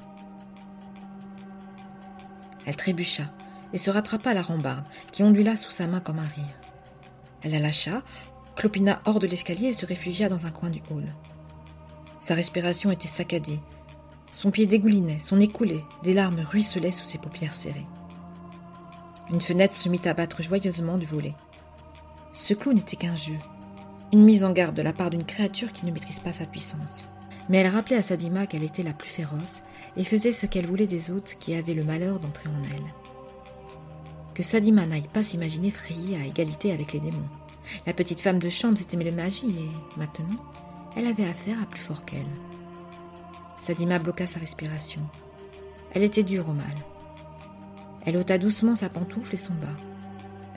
Elle 2.65 2.75
trébucha 2.75 3.31
et 3.71 3.77
se 3.77 3.89
rattrapa 3.89 4.31
à 4.31 4.33
la 4.33 4.41
rambarde, 4.41 4.85
qui 5.13 5.23
ondula 5.23 5.55
sous 5.55 5.71
sa 5.71 5.87
main 5.87 6.01
comme 6.01 6.19
un 6.19 6.23
rire. 6.23 6.59
Elle 7.43 7.53
la 7.53 7.59
lâcha, 7.59 8.01
clopina 8.57 9.01
hors 9.05 9.19
de 9.19 9.27
l'escalier 9.27 9.69
et 9.69 9.73
se 9.73 9.85
réfugia 9.85 10.27
dans 10.27 10.45
un 10.45 10.51
coin 10.51 10.69
du 10.69 10.81
hall. 10.91 11.07
Sa 12.21 12.35
respiration 12.35 12.91
était 12.91 13.07
saccadée. 13.07 13.59
Son 14.33 14.51
pied 14.51 14.65
dégoulinait, 14.65 15.19
son 15.19 15.37
nez 15.37 15.47
coulait, 15.47 15.83
des 16.03 16.13
larmes 16.13 16.41
ruisselaient 16.41 16.91
sous 16.91 17.05
ses 17.05 17.17
paupières 17.17 17.53
serrées. 17.53 17.85
Une 19.31 19.41
fenêtre 19.41 19.75
se 19.75 19.89
mit 19.89 20.01
à 20.05 20.13
battre 20.13 20.41
joyeusement 20.41 20.97
du 20.97 21.05
volet. 21.05 21.35
Ce 22.33 22.53
clou 22.53 22.73
n'était 22.73 22.95
qu'un 22.95 23.15
jeu, 23.15 23.35
une 24.11 24.23
mise 24.23 24.43
en 24.43 24.51
garde 24.51 24.75
de 24.75 24.81
la 24.81 24.93
part 24.93 25.09
d'une 25.09 25.25
créature 25.25 25.71
qui 25.71 25.85
ne 25.85 25.91
maîtrise 25.91 26.19
pas 26.19 26.33
sa 26.33 26.45
puissance. 26.45 27.03
Mais 27.47 27.57
elle 27.57 27.67
rappelait 27.67 27.97
à 27.97 28.01
Sadima 28.01 28.47
qu'elle 28.47 28.63
était 28.63 28.83
la 28.83 28.93
plus 28.93 29.09
féroce 29.09 29.61
et 29.97 30.03
faisait 30.03 30.31
ce 30.31 30.45
qu'elle 30.45 30.65
voulait 30.65 30.87
des 30.87 31.11
hôtes 31.11 31.35
qui 31.39 31.53
avaient 31.53 31.73
le 31.73 31.83
malheur 31.83 32.19
d'entrer 32.19 32.49
en 32.49 32.63
elle. 32.63 32.93
Que 34.33 34.43
Sadima 34.43 34.85
n'aille 34.85 35.07
pas 35.07 35.23
s'imaginer 35.23 35.71
frayer 35.71 36.15
à 36.15 36.25
égalité 36.25 36.71
avec 36.71 36.93
les 36.93 36.99
démons. 36.99 37.27
La 37.85 37.93
petite 37.93 38.19
femme 38.19 38.39
de 38.39 38.49
chambre 38.49 38.77
s'était 38.77 38.97
mêlée 38.97 39.11
magie 39.11 39.49
et, 39.49 39.99
maintenant, 39.99 40.29
elle 40.99 41.07
avait 41.07 41.25
affaire 41.25 41.61
à 41.63 41.65
plus 41.65 41.79
fort 41.79 42.03
qu'elle. 42.03 42.27
Sadima 43.57 43.99
bloqua 43.99 44.27
sa 44.27 44.37
respiration. 44.37 45.01
Elle 45.93 46.03
était 46.03 46.23
dure 46.23 46.49
au 46.49 46.51
mal. 46.51 46.75
Elle 48.05 48.17
ôta 48.17 48.37
doucement 48.37 48.75
sa 48.75 48.89
pantoufle 48.89 49.33
et 49.33 49.37
son 49.37 49.53
bas. 49.53 49.67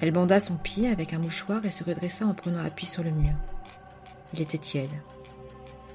Elle 0.00 0.10
banda 0.10 0.40
son 0.40 0.56
pied 0.56 0.88
avec 0.88 1.12
un 1.12 1.20
mouchoir 1.20 1.64
et 1.64 1.70
se 1.70 1.84
redressa 1.84 2.26
en 2.26 2.34
prenant 2.34 2.64
appui 2.64 2.86
sur 2.86 3.04
le 3.04 3.12
mur. 3.12 3.34
Il 4.34 4.40
était 4.40 4.58
tiède. 4.58 4.90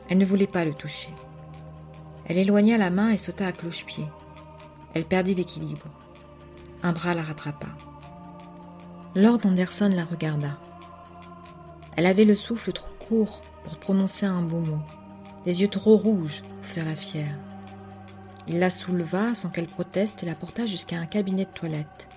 Elle 0.10 0.18
ne 0.18 0.26
voulait 0.26 0.48
pas 0.48 0.64
le 0.64 0.74
toucher. 0.74 1.12
Elle 2.26 2.38
éloigna 2.38 2.78
la 2.78 2.90
main 2.90 3.10
et 3.10 3.18
sauta 3.18 3.48
à 3.48 3.52
cloche-pied. 3.52 4.06
Elle 4.94 5.04
perdit 5.04 5.36
l'équilibre. 5.36 5.88
Un 6.84 6.94
bras 6.94 7.14
la 7.14 7.24
rattrapa. 7.24 7.68
Lord 9.14 9.40
Anderson 9.44 9.92
la 9.94 10.06
regarda. 10.06 10.58
Elle 11.98 12.06
avait 12.06 12.24
le 12.24 12.36
souffle 12.36 12.72
trop 12.72 12.94
court 13.10 13.42
pour 13.68 13.78
prononcer 13.78 14.26
un 14.26 14.42
beau 14.42 14.60
mot, 14.60 14.80
les 15.46 15.62
yeux 15.62 15.68
trop 15.68 15.98
rouges 15.98 16.42
pour 16.42 16.66
faire 16.66 16.86
la 16.86 16.96
fière. 16.96 17.38
Il 18.48 18.60
la 18.60 18.70
souleva 18.70 19.36
sans 19.36 19.50
qu'elle 19.50 19.66
proteste 19.66 20.24
et 20.24 20.26
la 20.26 20.36
porta 20.36 20.66
jusqu'à 20.66 20.96
un 20.96 21.06
cabinet 21.06 21.44
de 21.44 21.52
toilette. 21.52 22.08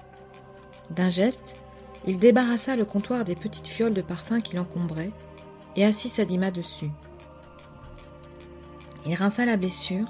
D'un 0.91 1.09
geste, 1.09 1.57
il 2.07 2.19
débarrassa 2.19 2.77
le 2.77 2.85
comptoir 2.85 3.25
des 3.25 3.35
petites 3.35 3.67
fioles 3.67 3.95
de 3.95 4.01
parfum 4.01 4.41
qui 4.41 4.55
l'encombraient 4.55 5.11
et 5.75 5.85
assit 5.85 6.11
Sadima 6.11 6.53
dessus. 6.53 6.91
Il 9.07 9.15
rinça 9.15 9.45
la 9.45 9.57
blessure, 9.57 10.07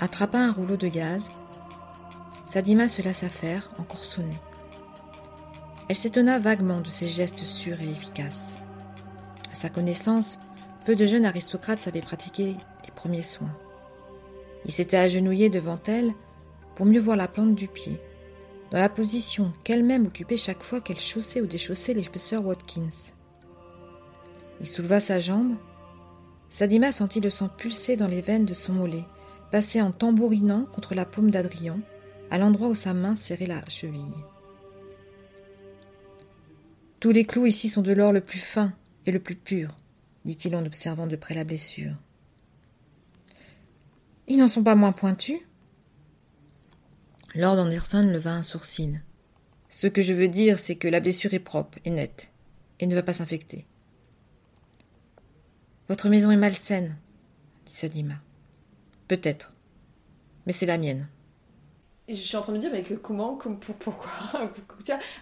attrapa 0.00 0.38
un 0.38 0.52
rouleau 0.52 0.76
de 0.76 0.88
gaz. 0.88 1.28
Sadima 2.46 2.88
se 2.88 3.02
laissa 3.02 3.28
faire, 3.28 3.70
encore 3.78 4.04
sonnée. 4.04 4.40
Elle 5.88 5.96
s'étonna 5.96 6.38
vaguement 6.38 6.80
de 6.80 6.88
ses 6.88 7.08
gestes 7.08 7.44
sûrs 7.44 7.80
et 7.82 7.90
efficaces. 7.90 8.58
À 9.52 9.54
sa 9.54 9.68
connaissance, 9.68 10.38
peu 10.86 10.94
de 10.94 11.04
jeunes 11.04 11.26
aristocrates 11.26 11.80
savaient 11.80 12.00
pratiquer 12.00 12.54
les 12.84 12.92
premiers 12.94 13.20
soins. 13.20 13.52
Ils 14.64 14.72
s'étaient 14.72 14.96
agenouillés 14.96 15.50
devant 15.50 15.80
elle 15.88 16.12
pour 16.76 16.86
mieux 16.86 17.00
voir 17.00 17.16
la 17.16 17.26
plante 17.26 17.56
du 17.56 17.66
pied, 17.66 18.00
dans 18.70 18.78
la 18.78 18.88
position 18.88 19.52
qu'elle-même 19.64 20.06
occupait 20.06 20.36
chaque 20.36 20.62
fois 20.62 20.80
qu'elle 20.80 21.00
chaussait 21.00 21.40
ou 21.40 21.46
déchaussait 21.46 21.92
l'épaisseur 21.92 22.46
Watkins. 22.46 23.12
Il 24.60 24.68
souleva 24.68 25.00
sa 25.00 25.18
jambe. 25.18 25.56
Sadima 26.50 26.92
sentit 26.92 27.20
le 27.20 27.30
sang 27.30 27.48
pulser 27.48 27.96
dans 27.96 28.06
les 28.06 28.20
veines 28.20 28.44
de 28.44 28.54
son 28.54 28.72
mollet, 28.72 29.04
passer 29.50 29.82
en 29.82 29.90
tambourinant 29.90 30.66
contre 30.72 30.94
la 30.94 31.04
paume 31.04 31.32
d'Adrien, 31.32 31.80
à 32.30 32.38
l'endroit 32.38 32.68
où 32.68 32.76
sa 32.76 32.94
main 32.94 33.16
serrait 33.16 33.46
la 33.46 33.60
cheville. 33.68 34.14
Tous 37.00 37.10
les 37.10 37.24
clous 37.24 37.46
ici 37.46 37.68
sont 37.68 37.82
de 37.82 37.92
l'or 37.92 38.12
le 38.12 38.20
plus 38.20 38.38
fin 38.38 38.72
et 39.04 39.10
le 39.10 39.18
plus 39.18 39.36
pur, 39.36 39.74
dit-il 40.26 40.54
en 40.56 40.66
observant 40.66 41.06
de 41.06 41.16
près 41.16 41.34
la 41.34 41.44
blessure. 41.44 41.94
Ils 44.26 44.36
n'en 44.36 44.48
sont 44.48 44.64
pas 44.64 44.74
moins 44.74 44.92
pointus 44.92 45.40
Lord 47.34 47.58
Anderson 47.58 48.02
leva 48.02 48.32
un 48.32 48.42
sourcil. 48.42 49.02
Ce 49.68 49.86
que 49.86 50.02
je 50.02 50.14
veux 50.14 50.28
dire, 50.28 50.58
c'est 50.58 50.76
que 50.76 50.88
la 50.88 51.00
blessure 51.00 51.34
est 51.34 51.38
propre 51.38 51.78
et 51.84 51.90
nette, 51.90 52.30
et 52.80 52.86
ne 52.86 52.94
va 52.94 53.02
pas 53.02 53.12
s'infecter. 53.12 53.66
Votre 55.88 56.08
maison 56.08 56.30
est 56.30 56.36
malsaine, 56.36 56.96
dit 57.66 57.74
Sadima. 57.74 58.14
Peut-être, 59.06 59.54
mais 60.46 60.52
c'est 60.52 60.66
la 60.66 60.78
mienne. 60.78 61.08
Je 62.14 62.14
suis 62.14 62.36
en 62.36 62.40
train 62.40 62.52
de 62.52 62.58
me 62.58 62.60
dire, 62.60 62.70
mais 62.72 62.84
comment, 63.02 63.36
pourquoi 63.80 64.12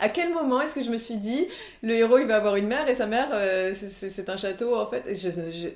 À 0.00 0.08
quel 0.08 0.34
moment 0.34 0.60
est-ce 0.60 0.74
que 0.74 0.82
je 0.82 0.90
me 0.90 0.98
suis 0.98 1.16
dit, 1.16 1.46
le 1.82 1.94
héros 1.94 2.18
il 2.18 2.26
va 2.26 2.36
avoir 2.36 2.56
une 2.56 2.66
mère 2.66 2.88
et 2.88 2.94
sa 2.94 3.06
mère 3.06 3.28
euh, 3.32 3.72
c'est 3.74 4.28
un 4.28 4.36
château 4.36 4.76
en 4.76 4.86
fait? 4.86 5.04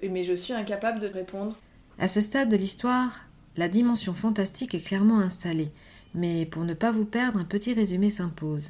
Mais 0.03 0.23
je 0.23 0.35
suis 0.35 0.53
incapable 0.53 0.99
de 0.99 1.07
répondre. 1.07 1.57
À 1.99 2.09
ce 2.09 2.21
stade 2.21 2.51
de 2.51 2.57
l'histoire, 2.57 3.25
la 3.57 3.69
dimension 3.69 4.13
fantastique 4.13 4.75
est 4.75 4.81
clairement 4.81 5.19
installée, 5.19 5.73
mais 6.15 6.45
pour 6.47 6.65
ne 6.65 6.75
pas 6.75 6.93
vous 6.93 7.07
perdre, 7.07 7.39
un 7.39 7.45
petit 7.45 7.73
résumé 7.73 8.11
s'impose. 8.11 8.69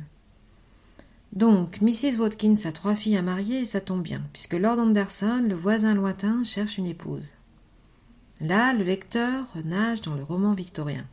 Donc, 1.32 1.82
Mrs. 1.82 2.18
Watkins 2.18 2.54
a 2.64 2.72
trois 2.72 2.94
filles 2.94 3.18
à 3.18 3.22
marier 3.22 3.60
et 3.60 3.64
ça 3.64 3.80
tombe 3.80 4.02
bien, 4.02 4.22
puisque 4.32 4.54
Lord 4.54 4.78
Anderson, 4.78 5.44
le 5.46 5.54
voisin 5.54 5.94
lointain, 5.94 6.42
cherche 6.42 6.78
une 6.78 6.86
épouse. 6.86 7.32
Là, 8.40 8.72
le 8.72 8.84
lecteur 8.84 9.44
nage 9.64 10.00
dans 10.00 10.14
le 10.14 10.22
roman 10.22 10.54
victorien. 10.54 11.04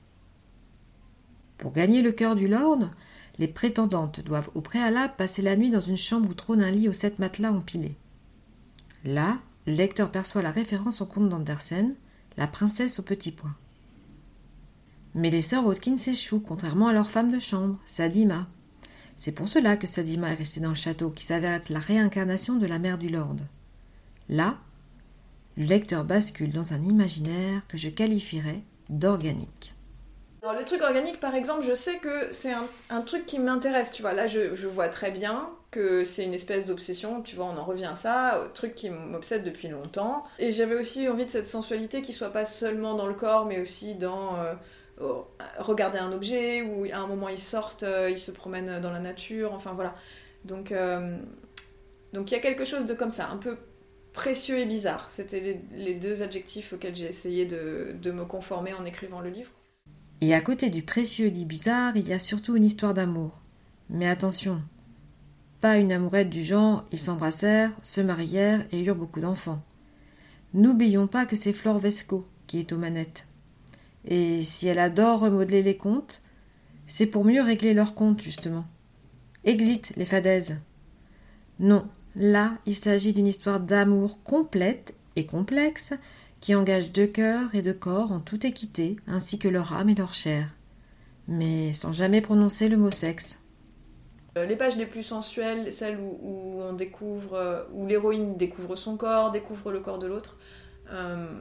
Pour 1.57 1.71
gagner 1.71 2.01
le 2.01 2.11
cœur 2.11 2.35
du 2.35 2.47
lord, 2.47 2.89
les 3.37 3.47
prétendantes 3.47 4.21
doivent 4.21 4.49
au 4.55 4.61
préalable 4.61 5.13
passer 5.17 5.41
la 5.41 5.55
nuit 5.55 5.71
dans 5.71 5.79
une 5.79 5.97
chambre 5.97 6.29
où 6.29 6.33
trône 6.33 6.61
un 6.61 6.71
lit 6.71 6.89
aux 6.89 6.93
sept 6.93 7.19
matelas 7.19 7.51
empilés. 7.51 7.95
Là, 9.03 9.39
le 9.67 9.73
lecteur 9.73 10.11
perçoit 10.11 10.41
la 10.41 10.51
référence 10.51 11.01
au 11.01 11.05
conte 11.05 11.29
d'Andersen, 11.29 11.95
la 12.37 12.47
princesse 12.47 12.99
au 12.99 13.03
petit 13.03 13.31
point. 13.31 13.55
Mais 15.13 15.29
les 15.29 15.41
sœurs 15.41 15.65
Watkins 15.65 15.97
s'échouent, 15.97 16.41
contrairement 16.41 16.87
à 16.87 16.93
leur 16.93 17.09
femme 17.09 17.31
de 17.31 17.39
chambre, 17.39 17.79
Sadima. 17.85 18.47
C'est 19.17 19.31
pour 19.31 19.47
cela 19.47 19.77
que 19.77 19.87
Sadima 19.87 20.31
est 20.31 20.35
restée 20.35 20.59
dans 20.59 20.69
le 20.69 20.75
château, 20.75 21.09
qui 21.09 21.25
s'avère 21.25 21.53
être 21.53 21.69
la 21.69 21.79
réincarnation 21.79 22.57
de 22.57 22.65
la 22.65 22.79
mère 22.79 22.97
du 22.97 23.07
Lord. 23.07 23.37
Là, 24.27 24.57
le 25.55 25.65
lecteur 25.65 26.03
bascule 26.03 26.51
dans 26.51 26.73
un 26.73 26.81
imaginaire 26.81 27.65
que 27.67 27.77
je 27.77 27.89
qualifierais 27.89 28.61
d'organique. 28.89 29.74
Le 30.53 30.63
truc 30.63 30.81
organique, 30.81 31.19
par 31.19 31.35
exemple, 31.35 31.63
je 31.65 31.73
sais 31.73 31.97
que 31.97 32.31
c'est 32.31 32.53
un, 32.89 33.01
truc 33.01 33.25
qui 33.25 33.39
m'intéresse, 33.39 33.91
tu 33.91 34.01
vois. 34.01 34.13
Là, 34.13 34.27
je, 34.27 34.67
vois 34.67 34.89
très 34.89 35.11
bien 35.11 35.49
que 35.71 36.03
c'est 36.03 36.23
une 36.23 36.33
espèce 36.33 36.65
d'obsession, 36.65 37.21
tu 37.21 37.35
vois, 37.35 37.45
on 37.45 37.57
en 37.57 37.65
revient 37.65 37.85
à 37.85 37.95
ça, 37.95 38.41
au 38.43 38.47
truc 38.49 38.75
qui 38.75 38.89
m'obsède 38.89 39.43
depuis 39.43 39.67
longtemps. 39.67 40.23
Et 40.39 40.49
j'avais 40.51 40.75
aussi 40.75 41.07
envie 41.09 41.25
de 41.25 41.31
cette 41.31 41.45
sensualité 41.45 42.01
qui 42.01 42.13
soit 42.13 42.31
pas 42.31 42.45
seulement 42.45 42.93
dans 42.93 43.07
le 43.07 43.13
corps, 43.13 43.45
mais 43.45 43.59
aussi 43.59 43.95
dans... 43.95 44.37
Euh, 44.37 44.53
regarder 45.57 45.97
un 45.97 46.13
objet 46.13 46.61
ou 46.61 46.85
à 46.85 46.97
un 46.97 47.07
moment 47.07 47.27
ils 47.27 47.37
sortent, 47.37 47.83
euh, 47.83 48.09
ils 48.09 48.17
se 48.17 48.31
promènent 48.31 48.79
dans 48.79 48.91
la 48.91 48.99
nature, 48.99 49.53
enfin 49.53 49.73
voilà. 49.73 49.93
Donc 50.45 50.71
euh, 50.71 51.17
donc 52.13 52.31
il 52.31 52.33
y 52.33 52.37
a 52.37 52.39
quelque 52.39 52.63
chose 52.63 52.85
de 52.85 52.93
comme 52.93 53.11
ça, 53.11 53.27
un 53.27 53.37
peu 53.37 53.57
précieux 54.13 54.57
et 54.57 54.65
bizarre. 54.65 55.09
C'était 55.09 55.61
les, 55.73 55.93
deux 55.95 56.23
adjectifs 56.23 56.71
auxquels 56.71 56.95
j'ai 56.95 57.07
essayé 57.07 57.45
de, 57.45 58.11
me 58.11 58.23
conformer 58.23 58.73
en 58.73 58.85
écrivant 58.85 59.19
le 59.19 59.29
livre. 59.29 59.51
Et 60.21 60.33
à 60.33 60.41
côté 60.41 60.69
du 60.69 60.81
précieux 60.81 61.31
du 61.31 61.45
bizarre, 61.45 61.95
il 61.97 62.07
y 62.07 62.13
a 62.13 62.19
surtout 62.19 62.55
une 62.55 62.65
histoire 62.65 62.93
d'amour. 62.93 63.41
Mais 63.89 64.07
attention, 64.07 64.61
pas 65.61 65.77
une 65.77 65.91
amourette 65.91 66.29
du 66.29 66.43
genre 66.43 66.85
ils 66.91 66.99
s'embrassèrent, 66.99 67.71
se 67.81 68.01
marièrent 68.01 68.65
et 68.71 68.83
eurent 68.83 68.95
beaucoup 68.95 69.19
d'enfants. 69.19 69.61
N'oublions 70.53 71.07
pas 71.07 71.25
que 71.25 71.35
c'est 71.35 71.53
Flore 71.53 71.79
Vesco 71.79 72.27
qui 72.47 72.59
est 72.59 72.71
aux 72.71 72.77
manettes. 72.77 73.27
Et 74.05 74.43
si 74.43 74.67
elle 74.67 74.79
adore 74.79 75.21
remodeler 75.21 75.63
les 75.63 75.77
comptes, 75.77 76.21
c'est 76.87 77.07
pour 77.07 77.25
mieux 77.25 77.41
régler 77.41 77.73
leurs 77.73 77.95
comptes, 77.95 78.21
justement. 78.21 78.65
Exit 79.43 79.91
les 79.95 80.05
fadaises. 80.05 80.57
Non, 81.59 81.87
là, 82.15 82.57
il 82.65 82.75
s'agit 82.75 83.13
d'une 83.13 83.27
histoire 83.27 83.59
d'amour 83.59 84.21
complète 84.23 84.93
et 85.15 85.25
complexe 85.25 85.93
qui 86.45 86.53
engage 86.53 86.91
deux 86.91 87.07
cœurs 87.07 87.55
et 87.55 87.63
deux 87.63 87.73
corps 87.73 88.11
en 88.11 88.19
toute 88.19 88.45
équité, 88.45 88.97
ainsi 89.07 89.39
que 89.39 89.47
leur 89.47 89.73
âme 89.73 89.89
et 89.89 89.95
leur 89.95 90.13
chair, 90.13 90.53
mais 91.27 91.73
sans 91.73 91.91
jamais 91.91 92.21
prononcer 92.21 92.69
le 92.69 92.77
mot 92.77 92.91
sexe. 92.91 93.39
Euh, 94.37 94.45
les 94.45 94.55
pages 94.55 94.77
les 94.77 94.85
plus 94.85 95.01
sensuelles, 95.01 95.71
celles 95.71 95.97
où, 95.97 96.61
on 96.61 96.73
découvre, 96.73 97.33
euh, 97.33 97.63
où 97.73 97.87
l'héroïne 97.87 98.37
découvre 98.37 98.75
son 98.75 98.95
corps, 98.95 99.31
découvre 99.31 99.71
le 99.71 99.79
corps 99.79 99.97
de 99.97 100.05
l'autre, 100.05 100.37
euh, 100.91 101.33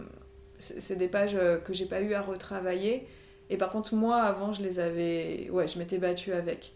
c'est 0.56 0.96
des 0.96 1.08
pages 1.08 1.36
que 1.66 1.74
j'ai 1.74 1.84
pas 1.84 2.00
eu 2.00 2.14
à 2.14 2.22
retravailler. 2.22 3.06
Et 3.50 3.58
par 3.58 3.68
contre, 3.68 3.94
moi, 3.94 4.22
avant, 4.22 4.54
je 4.54 4.62
les 4.62 4.80
avais. 4.80 5.50
Ouais, 5.50 5.68
je 5.68 5.78
m'étais 5.78 5.98
battue 5.98 6.32
avec. 6.32 6.72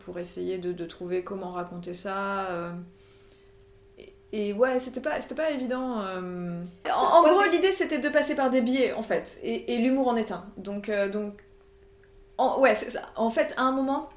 Pour 0.00 0.18
essayer 0.18 0.58
de, 0.58 0.84
trouver 0.84 1.22
comment 1.22 1.52
raconter 1.52 1.94
ça. 1.94 2.74
Et, 4.36 4.52
ouais, 4.52 4.78
c'était 4.78 5.00
pas, 5.00 5.18
pas 5.36 5.50
évident. 5.50 6.04
En, 6.92 7.22
gros, 7.22 7.44
l'idée, 7.50 7.72
c'était 7.72 7.98
de 7.98 8.08
passer 8.08 8.34
par 8.34 8.50
des 8.50 8.60
biais, 8.60 8.92
en 8.92 9.02
fait. 9.02 9.38
Et, 9.42 9.78
l'humour 9.78 10.08
en 10.08 10.16
est 10.16 10.32
un. 10.32 10.44
Donc. 10.56 10.90
donc 11.12 11.42
ouais, 12.58 12.74
c'est 12.74 12.90
ça. 12.90 13.02
En 13.16 13.30
fait, 13.30 13.54
à 13.56 13.62
un 13.62 13.72
moment, 13.72 14.08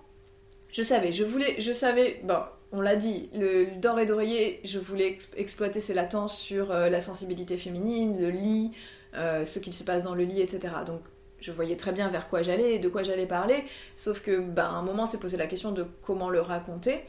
je 0.71 0.81
savais. 0.81 1.11
Je 1.11 1.23
voulais. 1.23 1.55
Je 1.59 1.71
savais. 1.71 2.21
Bon 2.23 2.39
on 2.71 2.81
l'a 2.81 2.95
dit, 2.95 3.29
le, 3.33 3.65
d'or 3.77 3.99
et 3.99 4.05
d'oreiller, 4.05 4.59
je 4.63 4.79
voulais 4.79 5.17
exploiter 5.37 5.79
ses 5.79 5.93
latences 5.93 6.37
sur 6.37 6.71
euh, 6.71 6.89
la 6.89 7.01
sensibilité 7.01 7.57
féminine, 7.57 8.19
le 8.19 8.29
lit, 8.29 8.71
euh, 9.15 9.43
ce 9.43 9.59
qu'il 9.59 9.73
se 9.73 9.83
passe 9.83 10.03
dans 10.03 10.13
le 10.13 10.23
lit, 10.23 10.41
etc. 10.41 10.73
Donc 10.85 11.01
je 11.39 11.51
voyais 11.51 11.77
très 11.77 11.91
bien 11.91 12.09
vers 12.09 12.27
quoi 12.27 12.43
j'allais 12.43 12.75
et 12.75 12.79
de 12.79 12.89
quoi 12.89 13.01
j'allais 13.01 13.25
parler, 13.25 13.63
sauf 13.95 14.21
que 14.21 14.39
ben, 14.39 14.65
à 14.65 14.69
un 14.69 14.81
moment 14.83 15.05
s'est 15.05 15.17
posé 15.17 15.37
la 15.37 15.47
question 15.47 15.71
de 15.71 15.85
comment 16.01 16.29
le 16.29 16.41
raconter. 16.41 17.01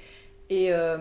Et, 0.49 0.73
euh, 0.73 0.99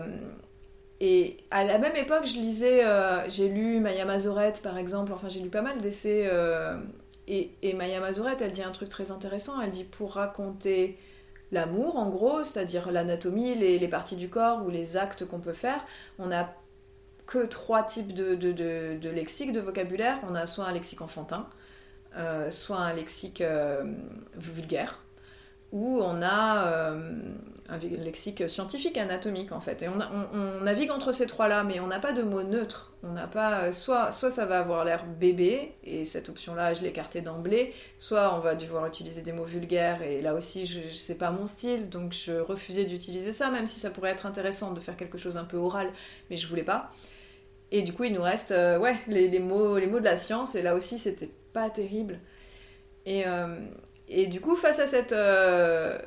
et 1.00 1.38
à 1.50 1.64
la 1.64 1.78
même 1.78 1.96
époque, 1.96 2.26
je 2.26 2.36
lisais, 2.36 2.84
j'ai 3.28 3.48
lu 3.48 3.80
Maya 3.80 4.04
Mazoret 4.04 4.54
par 4.62 4.76
exemple, 4.78 5.12
enfin 5.12 5.28
j'ai 5.28 5.40
lu 5.40 5.48
pas 5.48 5.62
mal 5.62 5.78
d'essais. 5.78 6.30
et, 7.26 7.50
et 7.62 7.72
Maya 7.74 8.00
Mazoret, 8.00 8.36
elle 8.40 8.52
dit 8.52 8.62
un 8.62 8.70
truc 8.70 8.88
très 8.88 9.10
intéressant, 9.10 9.60
elle 9.60 9.70
dit 9.70 9.84
pour 9.84 10.14
raconter 10.14 10.98
l'amour, 11.52 11.96
en 11.96 12.08
gros, 12.08 12.44
c'est-à-dire 12.44 12.90
l'anatomie, 12.90 13.54
les, 13.54 13.88
parties 13.88 14.16
du 14.16 14.28
corps 14.28 14.64
ou 14.64 14.70
les 14.70 14.96
actes 14.96 15.26
qu'on 15.26 15.40
peut 15.40 15.52
faire, 15.52 15.84
on 16.18 16.26
n'a 16.26 16.54
que 17.26 17.46
trois 17.46 17.82
types 17.82 18.12
de, 18.12 19.08
lexique, 19.10 19.52
de 19.52 19.60
vocabulaire. 19.60 20.18
On 20.28 20.34
a 20.34 20.46
soit 20.46 20.66
un 20.66 20.72
lexique 20.72 21.00
enfantin, 21.00 21.48
euh, 22.16 22.50
soit 22.50 22.78
un 22.78 22.92
lexique 22.92 23.40
euh, 23.40 23.84
vulgaire, 24.34 25.00
ou 25.72 26.00
on 26.02 26.20
a 26.22 26.66
euh, 26.66 27.20
un 27.68 27.78
lexique 27.78 28.48
scientifique, 28.48 28.98
anatomique 28.98 29.52
en 29.52 29.60
fait. 29.60 29.82
Et 29.82 29.88
on, 29.88 30.60
navigue 30.62 30.90
entre 30.90 31.12
ces 31.12 31.26
trois-là, 31.26 31.62
mais 31.62 31.78
on 31.78 31.86
n'a 31.86 32.00
pas 32.00 32.12
de 32.12 32.22
mot 32.22 32.42
neutre. 32.42 32.92
On 33.02 33.12
n'a 33.12 33.28
pas, 33.28 33.70
soit, 33.70 34.10
soit 34.10 34.30
ça 34.30 34.46
va 34.46 34.58
avoir 34.58 34.84
l'air 34.84 35.06
bébé, 35.06 35.76
et 35.84 36.04
cette 36.04 36.28
option-là, 36.28 36.74
je 36.74 36.82
l'ai 36.82 36.92
d'emblée, 37.22 37.72
soit 37.98 38.34
on 38.34 38.40
va 38.40 38.54
devoir 38.54 38.86
utiliser 38.86 39.22
des 39.22 39.32
mots 39.32 39.44
vulgaires, 39.44 40.02
et 40.02 40.20
là 40.20 40.34
aussi, 40.34 40.66
je, 40.66 40.92
sais 40.92 41.14
pas 41.14 41.30
mon 41.30 41.46
style, 41.46 41.88
donc 41.88 42.12
je 42.12 42.32
refusais 42.32 42.84
d'utiliser 42.84 43.32
ça, 43.32 43.50
même 43.50 43.66
si 43.66 43.80
ça 43.80 43.90
pourrait 43.90 44.10
être 44.10 44.26
intéressant 44.26 44.72
de 44.72 44.80
faire 44.80 44.96
quelque 44.96 45.16
chose 45.16 45.36
un 45.36 45.44
peu 45.44 45.56
oral, 45.56 45.90
mais 46.28 46.36
je 46.36 46.46
voulais 46.46 46.64
pas. 46.64 46.90
Et 47.70 47.82
du 47.82 47.92
coup, 47.92 48.04
il 48.04 48.12
nous 48.12 48.22
reste, 48.22 48.50
ouais, 48.50 48.96
les, 49.06 49.38
mots, 49.38 49.78
les 49.78 49.86
mots 49.86 50.00
de 50.00 50.04
la 50.04 50.16
science, 50.16 50.56
et 50.56 50.62
là 50.62 50.74
aussi, 50.74 50.98
c'était 50.98 51.30
pas 51.52 51.70
terrible. 51.70 52.18
Et, 53.06 53.24
et 54.10 54.26
du 54.26 54.40
coup, 54.40 54.56
face 54.56 54.80
à 54.80 54.88
cette, 54.88 55.12
euh, 55.12 55.98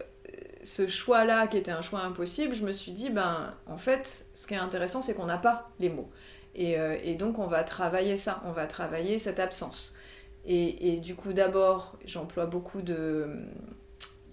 ce 0.62 0.86
choix-là, 0.88 1.48
qui 1.48 1.58
était 1.58 1.72
un 1.72 1.82
choix 1.82 2.02
impossible, 2.02 2.54
je 2.54 2.64
me 2.64 2.74
suis 2.74 2.92
dit, 2.92 3.10
ben, 3.10 3.54
en 3.66 3.78
fait, 3.78 4.26
ce 4.34 4.46
qui 4.46 4.54
est 4.54 4.58
intéressant, 4.58 5.02
c'est 5.02 5.14
qu'on 5.14 5.26
n'a 5.26 5.38
pas 5.38 5.70
les 5.80 5.90
mots. 5.90 6.10
Et, 6.54 6.78
euh, 6.78 6.98
et, 7.02 7.16
donc, 7.16 7.40
on 7.40 7.48
va 7.48 7.64
travailler 7.64 8.18
ça, 8.18 8.44
on 8.46 8.52
va 8.52 8.68
travailler 8.68 9.18
cette 9.20 9.40
absence. 9.40 9.96
Et, 10.46 10.94
et 10.94 10.98
du 10.98 11.16
coup, 11.16 11.32
d'abord, 11.32 11.98
j'emploie 12.06 12.46
beaucoup 12.46 12.82
de, 12.82 13.40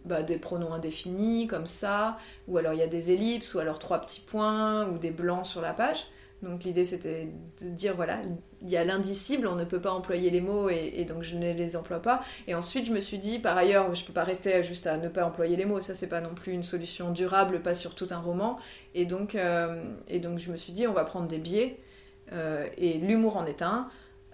bah, 0.04 0.22
des 0.22 0.36
pronoms 0.36 0.74
indéfinis, 0.74 1.46
comme 1.46 1.66
ça, 1.66 2.18
ou 2.48 2.58
alors 2.58 2.72
il 2.72 2.80
y 2.80 2.82
a 2.82 2.88
des 2.88 3.12
ellipses, 3.12 3.54
ou 3.54 3.60
alors 3.60 3.78
trois 3.78 4.00
petits 4.00 4.20
points, 4.20 4.88
ou 4.88 4.98
des 4.98 5.12
blancs 5.12 5.46
sur 5.46 5.60
la 5.60 5.72
page. 5.72 6.06
Donc 6.42 6.64
l'idée 6.64 6.86
c'était 6.86 7.28
de 7.60 7.68
dire 7.68 7.94
voilà, 7.94 8.20
il 8.62 8.70
y 8.70 8.76
a 8.76 8.84
l'indicible, 8.84 9.46
on 9.46 9.56
ne 9.56 9.64
peut 9.64 9.80
pas 9.80 9.92
employer 9.92 10.30
les 10.30 10.40
mots 10.40 10.70
et, 10.70 11.04
donc 11.04 11.22
je 11.22 11.36
ne 11.36 11.52
les 11.52 11.76
emploie 11.76 12.00
pas. 12.00 12.22
Et 12.46 12.54
ensuite 12.54 12.86
je 12.86 12.92
me 12.92 13.00
suis 13.00 13.18
dit 13.18 13.38
par 13.38 13.56
ailleurs, 13.58 13.94
je 13.94 14.04
peux 14.04 14.12
pas 14.12 14.24
rester 14.24 14.62
juste 14.62 14.86
à 14.86 14.96
ne 14.96 15.08
pas 15.08 15.24
employer 15.24 15.56
les 15.56 15.66
mots, 15.66 15.80
ça 15.80 15.94
c'est 15.94 16.06
pas 16.06 16.22
non 16.22 16.34
plus 16.34 16.52
une 16.52 16.62
solution 16.62 17.10
durable, 17.10 17.60
pas 17.60 17.74
sur 17.74 17.94
tout 17.94 18.08
un 18.10 18.18
roman. 18.18 18.58
Et 18.94 19.04
donc, 19.04 19.34
euh, 19.34 19.82
et 20.08 20.18
donc 20.18 20.38
je 20.38 20.50
me 20.50 20.56
suis 20.56 20.72
dit 20.72 20.86
on 20.86 20.94
va 20.94 21.04
prendre 21.04 21.28
des 21.28 21.38
biais 21.38 21.78
euh, 22.32 22.66
et 22.78 22.94
l'humour 22.94 23.36
en 23.36 23.44
est 23.44 23.60
un. 23.60 23.88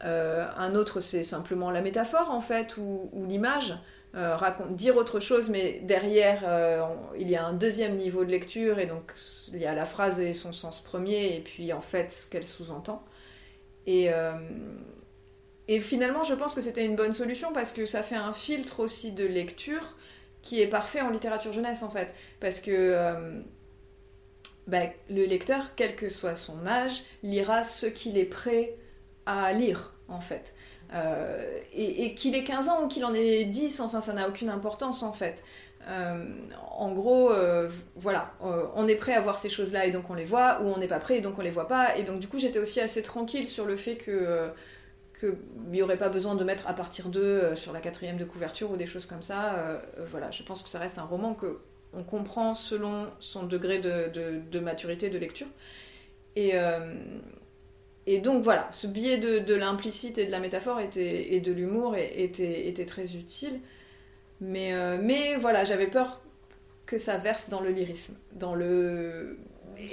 Euh, 0.05 0.47
un 0.57 0.75
autre 0.75 1.01
c'est 1.01 1.23
simplement 1.23 1.71
la 1.71 1.81
métaphore 1.81 2.31
en 2.31 2.41
fait 2.41 2.77
ou 2.77 3.11
l'image. 3.27 3.75
Euh, 4.17 4.35
dire 4.71 4.97
autre 4.97 5.21
chose, 5.21 5.51
mais 5.51 5.81
derrière, 5.83 6.43
euh, 6.47 6.87
il 7.19 7.29
y 7.29 7.37
a 7.37 7.45
un 7.45 7.53
deuxième 7.53 7.97
niveau 7.97 8.25
de 8.25 8.31
lecture, 8.31 8.79
et 8.79 8.87
donc 8.87 9.13
il 9.53 9.59
y 9.59 9.67
a 9.67 9.75
la 9.75 9.85
phrase 9.85 10.21
et 10.21 10.33
son 10.33 10.55
sens 10.55 10.81
premier, 10.81 11.37
et 11.37 11.41
puis 11.41 11.71
en 11.75 11.83
fait 11.83 12.11
ce 12.11 12.27
qu'elle 12.27 12.45
sous-entend. 12.45 13.05
Et, 13.87 14.11
euh, 14.11 14.33
et 15.69 15.81
finalement, 15.81 16.23
je 16.23 16.33
pense 16.33 16.55
que 16.55 16.63
c'était 16.63 16.85
une 16.85 16.97
bonne 16.97 17.13
solution 17.13 17.53
parce 17.53 17.73
que 17.73 17.85
ça 17.85 18.03
fait 18.03 18.17
un 18.17 18.33
filtre 18.33 18.81
aussi 18.81 19.13
de 19.13 19.27
lecture 19.27 19.97
qui 20.41 20.63
est 20.63 20.67
parfait 20.67 21.03
en 21.03 21.11
littérature 21.11 21.53
jeunesse 21.53 21.83
en 21.83 21.91
fait. 21.91 22.15
Parce 22.41 22.61
que 22.61 23.43
bah, 24.67 24.87
le 25.11 25.25
lecteur, 25.27 25.75
quel 25.77 25.95
que 25.95 26.09
soit 26.09 26.37
son 26.37 26.67
âge, 26.67 27.03
lira 27.23 27.63
ce 27.63 27.87
qu'il 27.87 28.17
est 28.17 28.25
prêt 28.25 28.77
à 29.27 29.53
lire 29.53 29.95
en 30.09 30.21
fait. 30.21 30.55
Euh, 30.95 31.59
et, 31.73 32.15
qu'il 32.15 32.35
ait 32.35 32.45
15 32.45 32.69
ans 32.69 32.85
ou 32.85 32.89
qu'il 32.89 33.05
en 33.05 33.13
ait 33.13 33.45
10, 33.45 33.81
enfin 33.81 34.01
ça 34.01 34.13
n'a 34.13 34.29
aucune 34.29 34.49
importance 34.49 35.03
en 35.03 35.13
fait. 35.13 35.43
Euh, 35.89 36.25
en 36.79 36.93
gros, 36.93 37.31
euh, 37.31 37.69
voilà, 37.97 38.33
on 38.41 38.89
est 38.89 38.97
prêt 38.97 39.15
à 39.15 39.21
voir 39.21 39.37
ces 39.37 39.49
choses-là 39.49 39.87
et 39.87 39.91
donc 39.91 40.11
on 40.11 40.15
les 40.15 40.25
voit, 40.25 40.61
ou 40.63 40.69
on 40.69 40.79
n'est 40.79 40.89
pas 40.89 40.99
prêt 40.99 41.19
et 41.19 41.21
donc 41.21 41.39
on 41.39 41.43
les 41.43 41.51
voit 41.51 41.69
pas. 41.69 41.97
Et 41.97 42.03
donc 42.03 42.21
du 42.21 42.29
coup 42.29 42.39
j'étais 42.39 42.59
aussi 42.59 42.81
assez 42.81 43.03
tranquille 43.03 43.47
sur 43.47 43.67
le 43.67 43.77
fait 43.77 43.97
que 43.97 44.51
qu'il 45.19 45.35
n'y 45.71 45.81
aurait 45.81 45.97
pas 45.97 46.11
besoin 46.11 46.35
de 46.35 46.45
mettre 46.45 46.69
à 46.69 46.75
partir 46.75 47.09
d'eux 47.09 47.55
sur 47.55 47.73
la 47.73 47.81
quatrième 47.81 48.19
de 48.19 48.25
couverture 48.25 48.71
ou 48.71 48.77
des 48.77 48.87
choses 48.87 49.07
comme 49.07 49.23
ça. 49.23 49.81
voilà, 50.11 50.31
je 50.31 50.43
pense 50.43 50.63
que 50.63 50.69
ça 50.69 50.79
reste 50.79 50.99
un 50.99 51.05
roman 51.05 51.35
que 51.35 51.59
on 51.95 52.03
comprend 52.03 52.55
selon 52.55 53.07
son 53.21 53.45
degré 53.45 53.79
de, 53.79 54.11
de 54.51 54.61
maturité 54.61 55.09
de 55.09 55.19
lecture. 55.19 55.47
Et, 56.37 56.53
et 58.07 58.21
donc 58.21 58.43
voilà, 58.43 58.69
ce 58.71 58.87
biais 58.87 59.19
de, 59.19 59.55
l'implicite 59.55 60.19
et 60.19 60.27
de 60.27 60.31
la 60.31 60.39
métaphore 60.39 60.81
et 60.81 61.41
de 61.41 61.53
l'humour 61.53 61.97
était, 61.97 62.87
très 62.87 63.17
utile. 63.17 63.61
Mais, 64.41 64.75
euh, 64.75 64.99
mais 65.03 65.37
voilà, 65.37 65.65
j'avais 65.65 65.87
peur 65.87 66.21
que 66.85 66.99
ça 66.99 67.17
verse 67.17 67.49
dans 67.49 67.61
le 67.61 67.71
lyrisme. 67.71 68.15
Dans 68.35 68.55
le... 68.55 69.39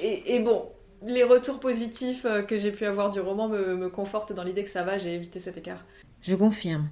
Et, 0.01 0.39
bon, 0.39 0.69
les 1.01 1.23
retours 1.23 1.59
positifs 1.59 2.25
euh, 2.25 2.41
que 2.43 2.57
j'ai 2.57 2.71
pu 2.71 2.85
avoir 2.85 3.09
du 3.09 3.19
roman 3.19 3.47
me, 3.47 3.75
me 3.75 3.89
confortent 3.89 4.33
dans 4.33 4.43
l'idée 4.43 4.63
que 4.63 4.69
ça 4.69 4.83
va, 4.83 4.97
j'ai 4.97 5.15
évité 5.15 5.39
cet 5.39 5.57
écart. 5.57 5.83
Je 6.21 6.35
confirme. 6.35 6.89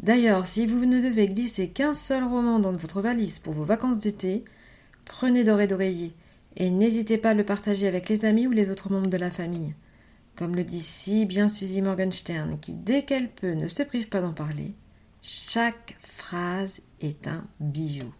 D'ailleurs, 0.00 0.46
si 0.46 0.66
vous 0.66 0.86
ne 0.86 1.00
devez 1.00 1.28
glisser 1.28 1.68
qu'un 1.68 1.94
seul 1.94 2.24
roman 2.24 2.58
dans 2.58 2.72
votre 2.72 3.00
valise 3.00 3.38
pour 3.38 3.54
vos 3.54 3.64
vacances 3.64 4.00
d'été, 4.00 4.44
prenez 5.04 5.44
Doré 5.44 5.66
d'oreiller 5.66 6.12
et 6.56 6.70
n'hésitez 6.70 7.18
pas 7.18 7.30
à 7.30 7.34
le 7.34 7.44
partager 7.44 7.86
avec 7.86 8.08
les 8.08 8.24
amis 8.24 8.46
ou 8.46 8.50
les 8.50 8.70
autres 8.70 8.92
membres 8.92 9.10
de 9.10 9.16
la 9.16 9.30
famille. 9.30 9.74
Comme 10.38 10.54
le 10.54 10.62
dit 10.62 10.80
si 10.80 11.26
bien 11.26 11.48
Suzy 11.48 11.82
Morgenstern, 11.82 12.60
qui 12.60 12.72
dès 12.72 13.02
qu'elle 13.02 13.28
peut 13.28 13.54
ne 13.54 13.66
se 13.66 13.82
prive 13.82 14.08
pas 14.08 14.20
d'en 14.20 14.32
parler, 14.32 14.72
chaque 15.20 15.96
phrase 16.00 16.78
est 17.00 17.26
un 17.26 17.44
bijou. 17.58 18.14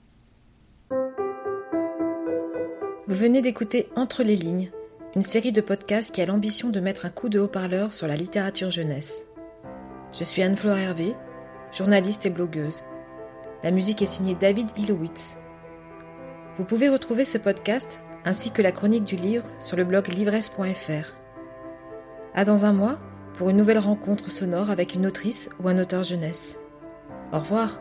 Vous 3.06 3.14
venez 3.14 3.40
d'écouter 3.40 3.88
Entre 3.94 4.24
les 4.24 4.34
lignes, 4.34 4.72
une 5.14 5.22
série 5.22 5.52
de 5.52 5.60
podcasts 5.60 6.12
qui 6.12 6.20
a 6.20 6.26
l'ambition 6.26 6.70
de 6.70 6.80
mettre 6.80 7.06
un 7.06 7.10
coup 7.10 7.28
de 7.28 7.38
haut-parleur 7.38 7.94
sur 7.94 8.08
la 8.08 8.16
littérature 8.16 8.70
jeunesse. 8.70 9.24
Je 10.12 10.24
suis 10.24 10.42
Anne-Flore 10.42 10.76
Hervé, 10.76 11.14
journaliste 11.72 12.26
et 12.26 12.30
blogueuse. 12.30 12.82
La 13.62 13.70
musique 13.70 14.02
est 14.02 14.06
signée 14.06 14.34
David 14.34 14.76
Ilowitz. 14.76 15.36
Vous 16.58 16.64
pouvez 16.64 16.88
retrouver 16.88 17.24
ce 17.24 17.38
podcast 17.38 18.00
ainsi 18.24 18.50
que 18.50 18.60
la 18.60 18.72
chronique 18.72 19.04
du 19.04 19.14
livre 19.14 19.46
sur 19.60 19.76
le 19.76 19.84
blog 19.84 20.08
livresse.fr. 20.08 21.17
À 22.38 22.44
dans 22.44 22.66
un 22.66 22.72
mois 22.72 23.00
pour 23.34 23.50
une 23.50 23.56
nouvelle 23.56 23.80
rencontre 23.80 24.30
sonore 24.30 24.70
avec 24.70 24.94
une 24.94 25.08
autrice 25.08 25.50
ou 25.58 25.68
un 25.68 25.76
auteur 25.76 26.04
jeunesse. 26.04 26.56
Au 27.32 27.40
revoir. 27.40 27.80